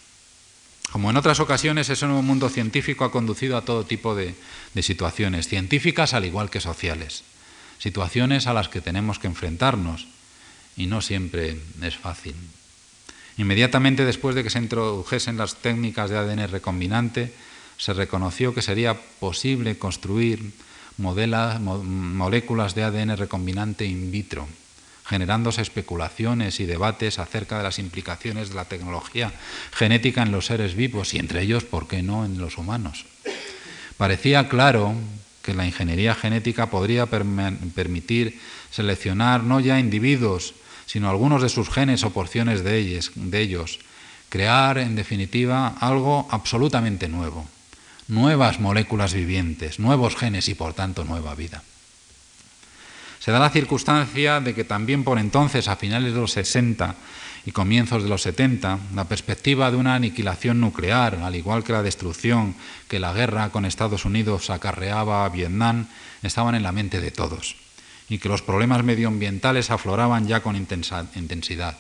[0.93, 4.35] Como en otras ocasiones, ese nuevo mundo científico ha conducido a todo tipo de
[4.83, 7.25] situaciones, científicas al igual que sociales,
[7.79, 10.07] situaciones a las que tenemos que enfrentarnos
[10.77, 12.37] y no siempre es fácil.
[13.43, 17.34] Inmediatamente después de que se introdujesen las técnicas de ADN recombinante,
[17.76, 20.53] se reconoció que sería posible construir
[20.97, 24.47] moléculas de ADN recombinante in vitro,
[25.05, 29.32] generándose especulaciones y debates acerca de las implicaciones de la tecnología
[29.72, 33.07] genética en los seres vivos y entre ellos, ¿por qué no, en los humanos?
[33.97, 34.95] Parecía claro
[35.43, 38.38] que la ingeniería genética podría permitir
[38.70, 40.55] seleccionar no ya individuos
[40.87, 43.80] sino algunos de sus genes o porciones de ellos,
[44.28, 47.47] crear, en definitiva, algo absolutamente nuevo,
[48.09, 51.62] nuevas moléculas vivientes, nuevos genes y, por tanto, nueva vida.
[53.22, 56.97] Se da la circunstancia de que también por entonces, a finales de los 60
[57.45, 61.83] y comienzos de los 70, la perspectiva de una aniquilación nuclear, al igual que la
[61.83, 62.57] destrucción
[62.89, 65.87] que la guerra con Estados Unidos acarreaba a Vietnam,
[66.22, 67.55] estaban en la mente de todos,
[68.13, 71.79] y que los problemas medioambientales afloraban ya con intensidad.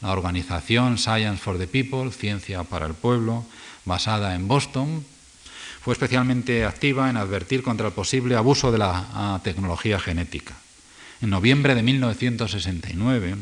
[0.00, 3.44] La organización Science for the People, Ciencia para el Pueblo,
[3.84, 5.04] basada en Boston,
[5.82, 10.54] fue especialmente activa en advertir contra el posible abuso de la tecnología genética.
[11.20, 13.36] En noviembre de 1969,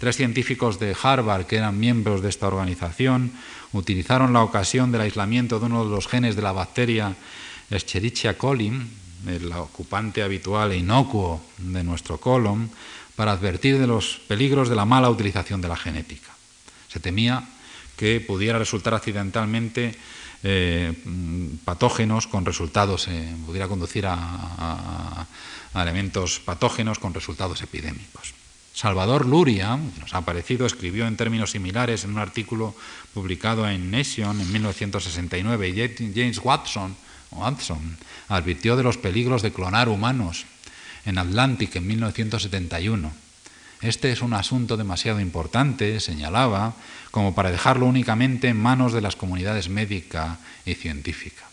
[0.00, 3.30] tres científicos de Harvard, que eran miembros de esta organización,
[3.72, 7.14] utilizaron la ocasión del aislamiento de uno de los genes de la bacteria
[7.70, 8.72] Escherichia coli,
[9.26, 12.70] el ocupante habitual e inocuo de nuestro colon,
[13.18, 16.30] para advertir de los peligros de la mala utilización de la genética.
[16.86, 17.42] Se temía
[17.96, 19.98] que pudiera resultar accidentalmente
[20.44, 20.94] eh,
[21.64, 25.26] patógenos con resultados, eh, pudiera conducir a,
[25.74, 28.34] elementos patógenos con resultados epidémicos.
[28.72, 32.74] Salvador Luria, que nos ha aparecido, escribió en términos similares en un artículo
[33.14, 36.96] publicado en Nation en 1969 y James Watson,
[37.30, 37.98] Watson
[38.28, 40.46] advirtió de los peligros de clonar humanos
[41.04, 43.12] en Atlantic en 1971.
[43.80, 46.74] Este es un asunto demasiado importante, señalaba,
[47.10, 51.44] como para dejarlo únicamente en manos de las comunidades médica y científica.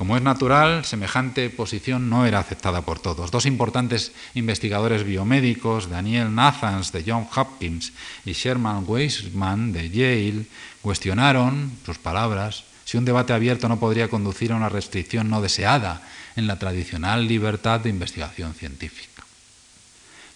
[0.00, 3.30] Como es natural, semejante posición no era aceptada por todos.
[3.30, 7.92] Dos importantes investigadores biomédicos, Daniel Nathans de Johns Hopkins
[8.24, 10.46] y Sherman Weisman de Yale,
[10.80, 16.02] cuestionaron, sus palabras, si un debate abierto no podría conducir a una restricción no deseada
[16.34, 19.22] en la tradicional libertad de investigación científica.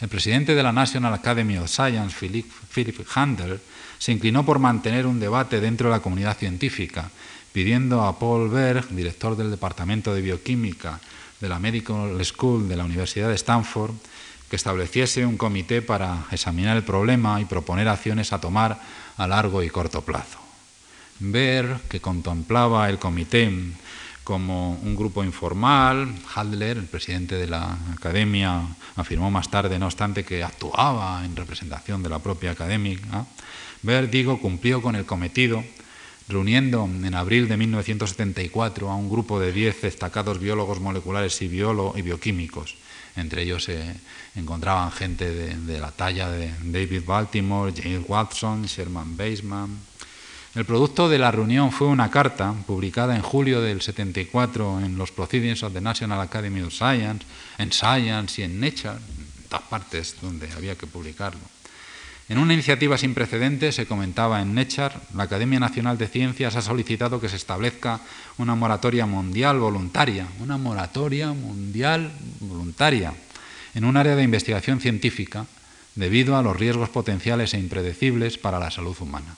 [0.00, 3.58] El presidente de la National Academy of Science, Philip, Handel,
[3.98, 7.10] se inclinó por mantener un debate dentro de la comunidad científica
[7.52, 11.00] pidiendo a Paul Berg, director del Departamento de Bioquímica
[11.40, 13.96] de la Medical School de la Universidad de Stanford,
[14.48, 18.80] que estableciese un comité para examinar el problema y proponer acciones a tomar
[19.16, 20.43] a largo y corto plazo.
[21.20, 23.50] Berg, que contemplaba el comité
[24.24, 28.62] como un grupo informal, Hadler, el presidente de la academia,
[28.96, 33.26] afirmó más tarde, no obstante, que actuaba en representación de la propia académica.
[33.82, 35.62] Berg, digo, cumplió con el cometido
[36.28, 42.02] reuniendo en abril de 1974 a un grupo de 10 destacados biólogos moleculares y, y
[42.02, 42.76] bioquímicos.
[43.16, 43.94] Entre ellos se
[44.34, 49.78] encontraban gente de, la talla de David Baltimore, James Watson, Sherman Baseman.
[50.54, 55.10] El producto de la reunión fue una carta publicada en julio del 74 en los
[55.10, 57.26] Proceedings of the National Academy of Science,
[57.58, 61.40] en Science y en Nature, en todas partes donde había que publicarlo
[62.28, 66.62] en una iniciativa sin precedentes, se comentaba en Nechar, la Academia Nacional de Ciencias ha
[66.62, 68.00] solicitado que se establezca
[68.38, 73.12] una moratoria mundial voluntaria, una moratoria mundial voluntaria,
[73.74, 75.44] en un área de investigación científica
[75.96, 79.36] debido a los riesgos potenciales e impredecibles para la salud humana.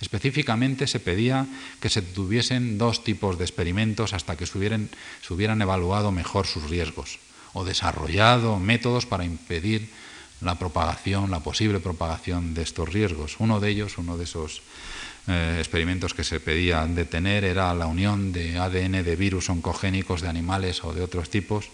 [0.00, 1.46] Específicamente se pedía
[1.80, 7.18] que se tuviesen dos tipos de experimentos hasta que se hubieran, evaluado mejor sus riesgos
[7.52, 9.90] o desarrollado métodos para impedir
[10.40, 13.36] la propagación, la posible propagación de estos riesgos.
[13.40, 14.62] Uno de ellos, uno de esos
[15.28, 20.28] eh, experimentos que se pedía detener era la unión de ADN de virus oncogénicos de
[20.28, 21.68] animales o de otros tipos,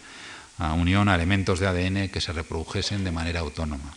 [0.58, 3.94] a unión a elementos de ADN que se reprodujesen de manera autónoma.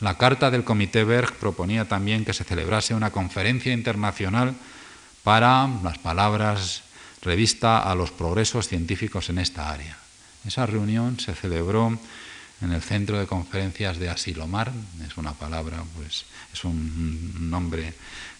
[0.00, 4.54] La carta del Comité Berg proponía también que se celebrase una conferencia internacional
[5.24, 6.82] para, las palabras,
[7.22, 9.96] revista a los progresos científicos en esta área.
[10.46, 11.98] Esa reunión se celebró
[12.60, 14.72] en el centro de conferencias de Asilomar,
[15.06, 17.94] es una palabra, pues es un nombre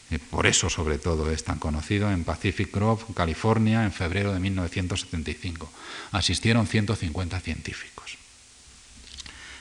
[0.08, 4.40] que por eso sobre todo es tan conocido, en Pacific Grove, California, en febrero de
[4.40, 5.70] 1975.
[6.12, 8.15] Asistieron 150 científicos.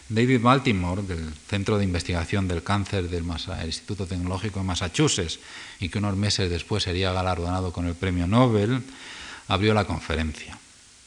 [0.08, 3.26] David Baltimore, del Centro de Investigación del Cáncer del
[3.66, 5.40] Instituto Tecnológico de Massachusetts,
[5.80, 8.84] y que unos meses después sería galardonado con el premio Nobel,
[9.48, 10.58] abrió la conferencia.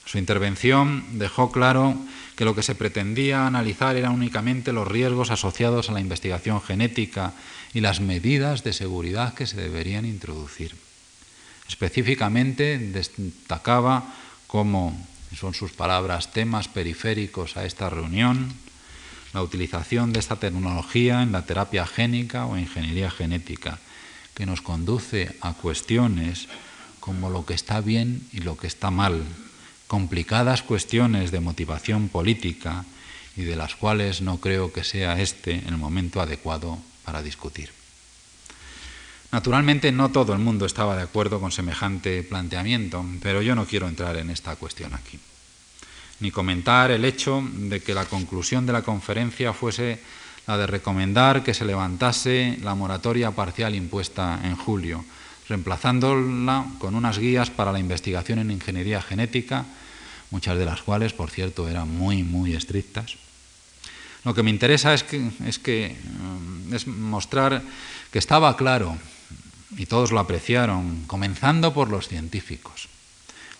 [0.05, 1.95] Su intervención dejó claro
[2.35, 7.35] que lo que se pretendía analizar era únicamente los riesgos asociados a la investigación genética
[7.75, 10.75] y las medidas de seguridad que se deberían introducir.
[11.69, 14.15] Específicamente destacaba
[14.47, 14.97] como,
[15.37, 18.55] son sus palabras, temas periféricos a esta reunión,
[19.33, 23.79] la utilización de esta tecnología en la terapia génica o ingeniería genética,
[24.35, 26.49] que nos conduce a cuestiones
[27.01, 29.25] como lo que está bien y lo que está mal,
[29.87, 32.85] complicadas cuestiones de motivación política
[33.37, 37.71] y de las cuales no creo que sea este el momento adecuado para discutir.
[39.31, 43.89] Naturalmente no todo el mundo estaba de acuerdo con semejante planteamiento, pero yo no quiero
[43.89, 45.19] entrar en esta cuestión aquí,
[46.21, 50.01] ni comentar el hecho de que la conclusión de la conferencia fuese
[50.47, 55.05] la de recomendar que se levantase la moratoria parcial impuesta en julio,
[55.47, 59.67] reemplazándola con unas guías para la investigación en ingeniería genética,
[60.31, 63.17] muchas de las cuales, por cierto, eran muy, muy estrictas.
[64.25, 67.63] Lo que me interesa es, que, es, que, mm, es mostrar
[68.11, 68.97] que estaba claro,
[69.77, 72.89] y todos lo apreciaron, comenzando por los científicos,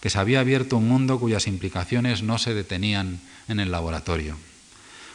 [0.01, 4.37] que se había abierto un mundo cuyas implicaciones no se detenían en el laboratorio.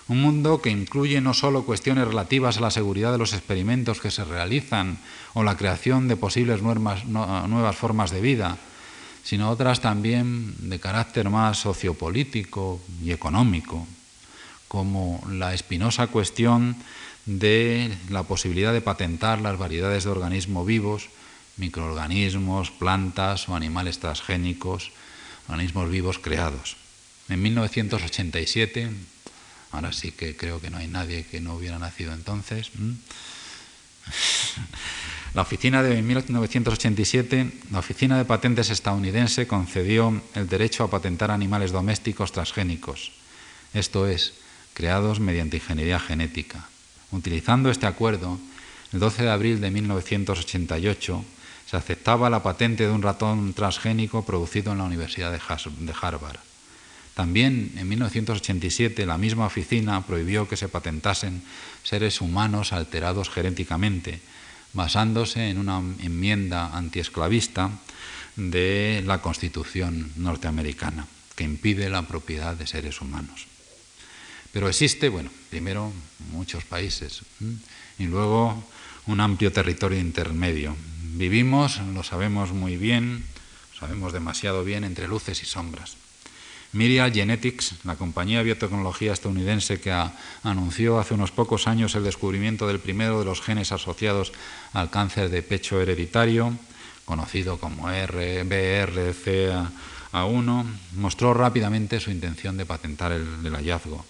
[0.09, 4.11] Un mundo que incluye no solo cuestiones relativas a la seguridad de los experimentos que
[4.11, 4.97] se realizan
[5.33, 8.57] o la creación de posibles nuevas, nuevas formas de vida,
[9.23, 13.87] sino otras también de carácter más sociopolítico y económico,
[14.67, 16.75] como la espinosa cuestión
[17.25, 21.07] de la posibilidad de patentar las variedades de organismos vivos,
[21.57, 24.91] microorganismos, plantas o animales transgénicos,
[25.47, 26.77] organismos vivos creados.
[27.29, 28.91] En 1987,
[29.73, 32.69] Ahora sí que creo que no hay nadie que no hubiera nacido entonces.
[35.33, 41.71] La oficina de 1987, la Oficina de Patentes estadounidense concedió el derecho a patentar animales
[41.71, 43.13] domésticos transgénicos,
[43.73, 44.35] esto es,
[44.75, 46.69] creados mediante ingeniería genética.
[47.09, 48.37] Utilizando este acuerdo,
[48.91, 51.25] el 12 de abril de 1988
[51.73, 55.41] se aceptaba la patente de un ratón transgénico producido en la Universidad de
[55.99, 56.37] Harvard.
[57.15, 61.41] También en 1987 la misma oficina prohibió que se patentasen
[61.81, 64.21] seres humanos alterados genéticamente,
[64.73, 67.71] basándose en una enmienda antiesclavista
[68.35, 73.47] de la Constitución norteamericana, que impide la propiedad de seres humanos.
[74.51, 75.91] Pero existe, bueno, primero
[76.31, 77.23] muchos países
[77.97, 78.63] y luego
[79.07, 80.75] un amplio territorio intermedio.
[81.15, 83.23] Vivimos, lo sabemos muy bien,
[83.79, 85.95] sabemos demasiado bien, entre luces y sombras.
[86.71, 89.93] Myriad Genetics, la compañía de biotecnología estadounidense que
[90.41, 94.33] anunció hace unos pocos años el descubrimiento del primero de los genes asociados
[94.73, 96.57] al cáncer de pecho hereditario,
[97.05, 99.69] conocido como RBRCA1,
[100.95, 104.03] mostró rápidamente su intención de patentar el hallazgo,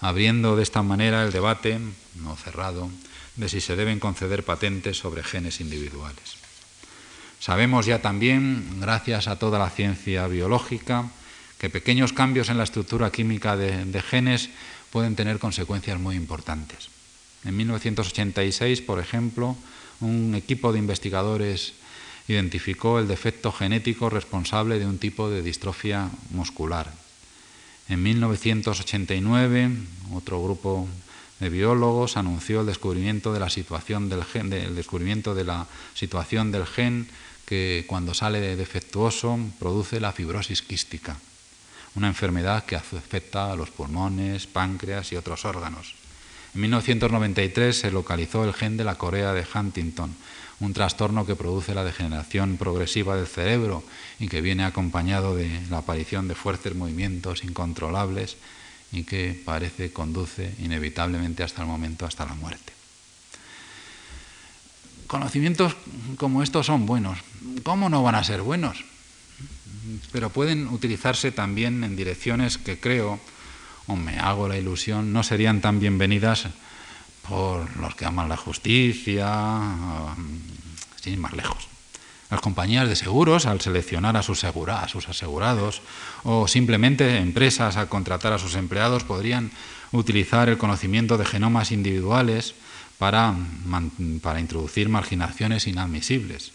[0.00, 1.78] abriendo de esta manera el debate,
[2.14, 2.88] no cerrado,
[3.36, 6.35] de si se deben conceder patentes sobre genes individuales.
[7.40, 11.10] Sabemos ya también, gracias a toda la ciencia biológica,
[11.58, 14.50] que pequeños cambios en la estructura química de, genes
[14.90, 16.88] pueden tener consecuencias muy importantes.
[17.44, 19.56] En 1986, por ejemplo,
[20.00, 21.74] un equipo de investigadores
[22.28, 26.92] identificó el defecto genético responsable de un tipo de distrofia muscular.
[27.88, 29.70] En 1989,
[30.12, 30.88] otro grupo
[31.38, 36.50] de biólogos anunció el descubrimiento de la situación del gen, el descubrimiento de la situación
[36.50, 37.06] del gen
[37.46, 41.16] que cuando sale defectuoso produce la fibrosis quística
[41.96, 45.94] una enfermedad que afecta a los pulmones, páncreas y otros órganos.
[46.54, 50.14] En 1993 se localizó el gen de la Corea de Huntington,
[50.60, 53.82] un trastorno que produce la degeneración progresiva del cerebro
[54.18, 58.36] y que viene acompañado de la aparición de fuertes movimientos incontrolables
[58.92, 62.75] y que parece conduce inevitablemente hasta el momento hasta la muerte.
[65.06, 65.76] Conocimientos
[66.16, 67.18] como estos son buenos.
[67.62, 68.84] ¿Cómo no van a ser buenos?
[70.12, 73.20] pero pueden utilizarse también en direcciones que creo,
[73.86, 76.46] o me hago la ilusión, no serían tan bienvenidas
[77.28, 79.60] por los que aman la justicia,
[81.00, 81.68] sin más lejos.
[82.30, 85.82] Las compañías de seguros, al seleccionar a sus, a sus asegurados,
[86.24, 89.52] o simplemente empresas al contratar a sus empleados, podrían
[89.92, 92.54] utilizar el conocimiento de genomas individuales
[92.98, 93.34] para,
[94.22, 96.52] para introducir marginaciones inadmisibles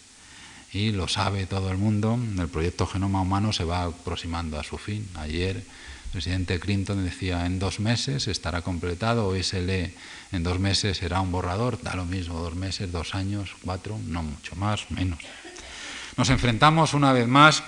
[0.72, 4.78] y lo sabe todo el mundo, el proyecto Genoma Humano se va aproximando a su
[4.78, 5.06] fin.
[5.16, 9.94] Ayer el presidente Clinton decía en dos meses estará completado, hoy se lee
[10.32, 14.22] en dos meses será un borrador, da lo mismo, dos meses, dos años, cuatro, no
[14.22, 15.18] mucho más, menos.
[16.16, 17.62] Nos enfrentamos una vez más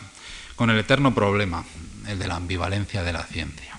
[0.56, 1.64] con el eterno problema,
[2.08, 3.78] el de la ambivalencia de la ciencia.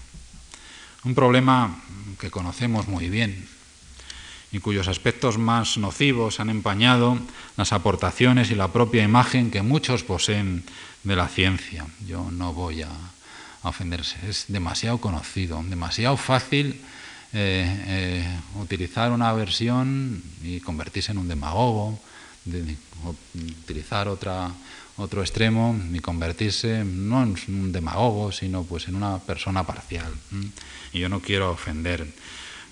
[1.03, 1.81] Un problema
[2.19, 3.47] que conocemos muy bien,
[4.51, 7.17] y cuyos aspectos más nocivos han empañado
[7.57, 10.63] las aportaciones y la propia imagen que muchos poseen
[11.03, 11.85] de la ciencia.
[12.07, 12.89] Yo no voy a,
[13.63, 16.81] ofenderse, es demasiado conocido, demasiado fácil
[17.33, 21.99] eh, eh, utilizar una versión y convertirse en un demagogo,
[23.33, 24.51] utilizar otra,
[24.97, 30.13] otro extremo y convertirse no en un demagogo, sino pues en una persona parcial.
[30.93, 32.07] Y yo no quiero ofender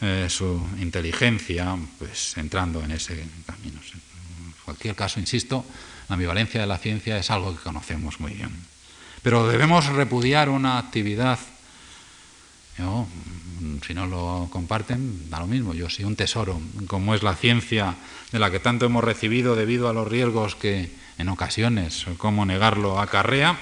[0.04, 3.80] eh, su inteligencia pues entrando en ese camino.
[3.82, 5.66] En cualquier caso, insisto,
[6.10, 8.52] la ambivalencia de la ciencia es algo que conocemos muy bien.
[9.24, 11.40] Pero debemos repudiar una actividad
[13.86, 15.74] si no lo comparten, da lo mismo.
[15.74, 17.96] Yo soy un tesoro, como es la ciencia
[18.32, 23.00] de la que tanto hemos recibido debido a los riesgos que en ocasiones, como negarlo,
[23.00, 23.58] acarrea.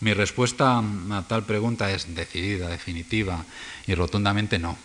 [0.00, 3.44] Mi respuesta a tal pregunta es decidida, definitiva
[3.86, 4.78] y rotundamente no.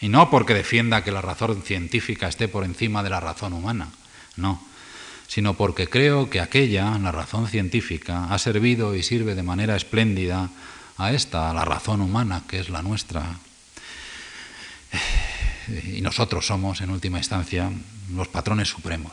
[0.00, 3.88] Y no porque defienda que la razón científica esté por encima de la razón humana,
[4.36, 4.60] no,
[5.28, 10.50] sino porque creo que aquella, la razón científica, ha servido y sirve de manera espléndida
[10.98, 13.38] a esta, a la razón humana que es la nuestra.
[15.86, 17.70] Y nosotros somos, en última instancia,
[18.12, 19.12] los patrones supremos,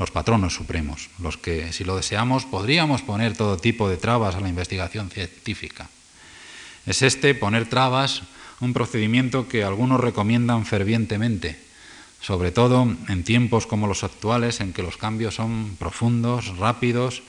[0.00, 4.40] los patronos supremos, los que, si lo deseamos, podríamos poner todo tipo de trabas a
[4.40, 5.90] la investigación científica.
[6.86, 8.22] Es este, poner trabas,
[8.60, 11.60] un procedimiento que algunos recomiendan fervientemente,
[12.22, 17.22] sobre todo en tiempos como los actuales, en que los cambios son profundos, rápidos,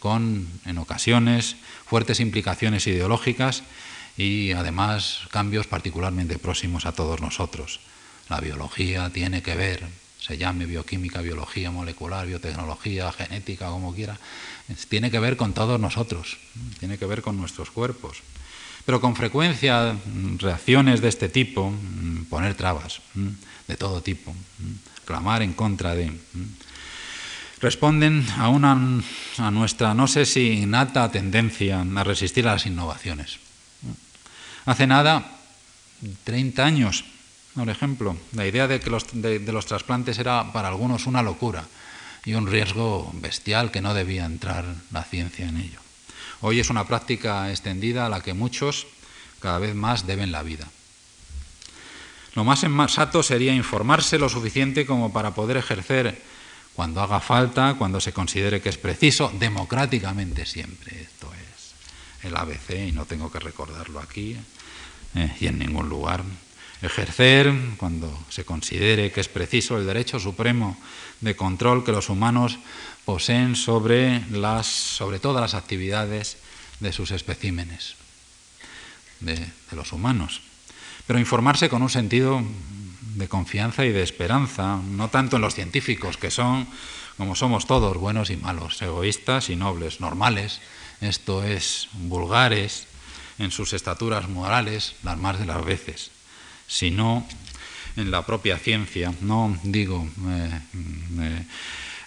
[0.00, 1.54] con, en ocasiones,
[1.86, 3.62] fuertes implicaciones ideológicas
[4.16, 7.78] y además cambios particularmente próximos a todos nosotros.
[8.28, 9.86] La biología tiene que ver,
[10.26, 14.18] se llame bioquímica, biología molecular, biotecnología, genética, como quiera,
[14.88, 16.38] tiene que ver con todos nosotros,
[16.80, 18.22] tiene que ver con nuestros cuerpos.
[18.84, 19.96] Pero con frecuencia
[20.38, 21.72] reacciones de este tipo,
[22.28, 24.34] poner trabas, de todo tipo,
[25.04, 26.12] clamar en contra de
[27.60, 29.02] responden a, una,
[29.38, 33.38] a nuestra, no sé si innata tendencia a resistir a las innovaciones.
[34.66, 35.38] Hace nada,
[36.24, 37.04] 30 años,
[37.56, 41.64] por ejemplo, la idea de que los, de, los trasplantes era para algunos una locura
[42.24, 45.80] y un riesgo bestial que no debía entrar la ciencia en ello.
[46.42, 48.86] Hoy es una práctica extendida a la que muchos
[49.40, 50.68] cada vez más deben la vida.
[52.34, 56.20] Lo más sensato sería informarse lo suficiente como para poder ejercer
[56.74, 61.00] cuando haga falta, cuando se considere que es preciso, democráticamente siempre.
[61.00, 64.36] Esto es el ABC y no tengo que recordarlo aquí
[65.14, 66.22] eh, y en ningún lugar.
[66.82, 70.76] Ejercer, cuando se considere que es preciso, el derecho supremo
[71.20, 72.58] de control que los humanos
[73.04, 76.36] poseen sobre, las, sobre todas las actividades
[76.80, 77.94] de sus especímenes,
[79.20, 80.42] de, de los humanos.
[81.06, 82.42] Pero informarse con un sentido
[83.14, 86.68] de confianza y de esperanza, no tanto en los científicos, que son,
[87.16, 90.60] como somos todos, buenos y malos, egoístas y nobles, normales,
[91.00, 92.86] esto es, vulgares
[93.38, 96.10] en sus estaturas morales, las más de las veces,
[96.66, 97.26] sino
[97.96, 99.12] en la propia ciencia.
[99.22, 100.60] No digo eh,
[101.20, 101.42] eh,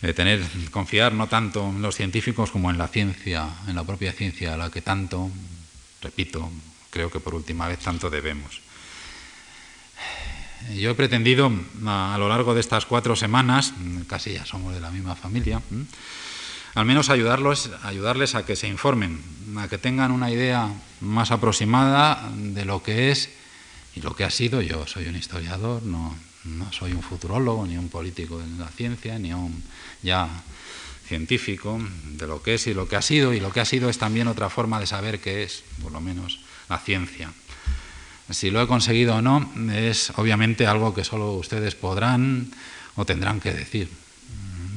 [0.02, 4.14] eh, tener, confiar no tanto en los científicos como en la ciencia, en la propia
[4.14, 5.30] ciencia, a la que tanto,
[6.02, 6.50] repito,
[6.90, 8.62] creo que por última vez tanto debemos.
[10.76, 11.52] Yo he pretendido
[11.86, 13.74] a, lo largo de estas cuatro semanas,
[14.08, 15.62] casi ya somos de la misma familia,
[16.76, 19.24] al menos ayudarlos, ayudarles a que se informen,
[19.58, 20.70] a que tengan una idea
[21.00, 23.30] más aproximada de lo que es
[24.02, 24.62] lo que ha sido.
[24.62, 26.16] Yo soy un historiador, no,
[26.46, 29.64] no soy un futurólogo, ni un político de la ciencia, ni un
[30.02, 30.30] ya
[31.08, 31.80] científico
[32.14, 33.98] de lo que es y lo que ha sido, y lo que ha sido es
[33.98, 36.40] también otra forma de saber qué es, por lo menos,
[36.70, 37.32] la ciencia.
[38.30, 42.52] Si lo he conseguido o no es obviamente algo que solo ustedes podrán
[42.96, 43.90] o tendrán que decir.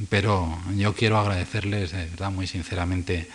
[0.09, 3.29] Pero yo quiero agradecerles de verdad muy sinceramente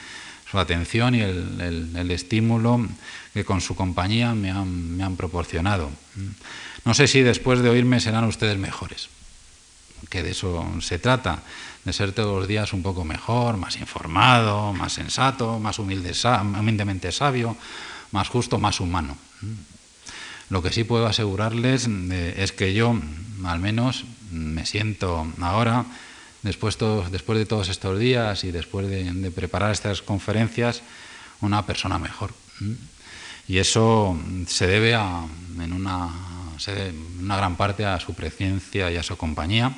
[0.51, 2.87] su atención y el, estímulo
[3.35, 5.91] que con su compañía me han, me han, proporcionado.
[6.85, 9.09] No sé si después de oírme serán ustedes mejores,
[10.09, 11.43] que de eso se trata,
[11.85, 16.13] de ser todos los días un poco mejor, más informado, más sensato, más humilde,
[16.59, 17.57] humildemente sabio,
[18.13, 19.17] más justo, más humano.
[20.51, 22.99] Lo que sí puedo asegurarles eh, es que yo,
[23.45, 25.85] al menos, me siento ahora,
[26.43, 26.79] después,
[27.11, 30.83] después de todos estos días y después de, preparar estas conferencias,
[31.41, 32.33] una persona mejor.
[33.47, 35.25] Y eso se debe a,
[35.59, 36.11] en una,
[37.21, 39.75] una gran parte a su presencia y a su compañía,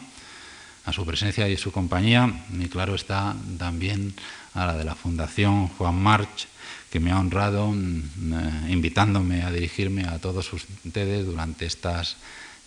[0.85, 4.15] a su presencia y su compañía, y claro está también
[4.55, 6.49] a la de la Fundación Juan March,
[6.91, 12.17] que me ha honrado mm, eh, invitándome a dirigirme a todos ustedes durante estas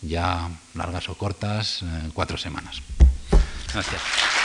[0.00, 2.80] ya largas o cortas eh, cuatro semanas.
[3.74, 4.43] Gracias.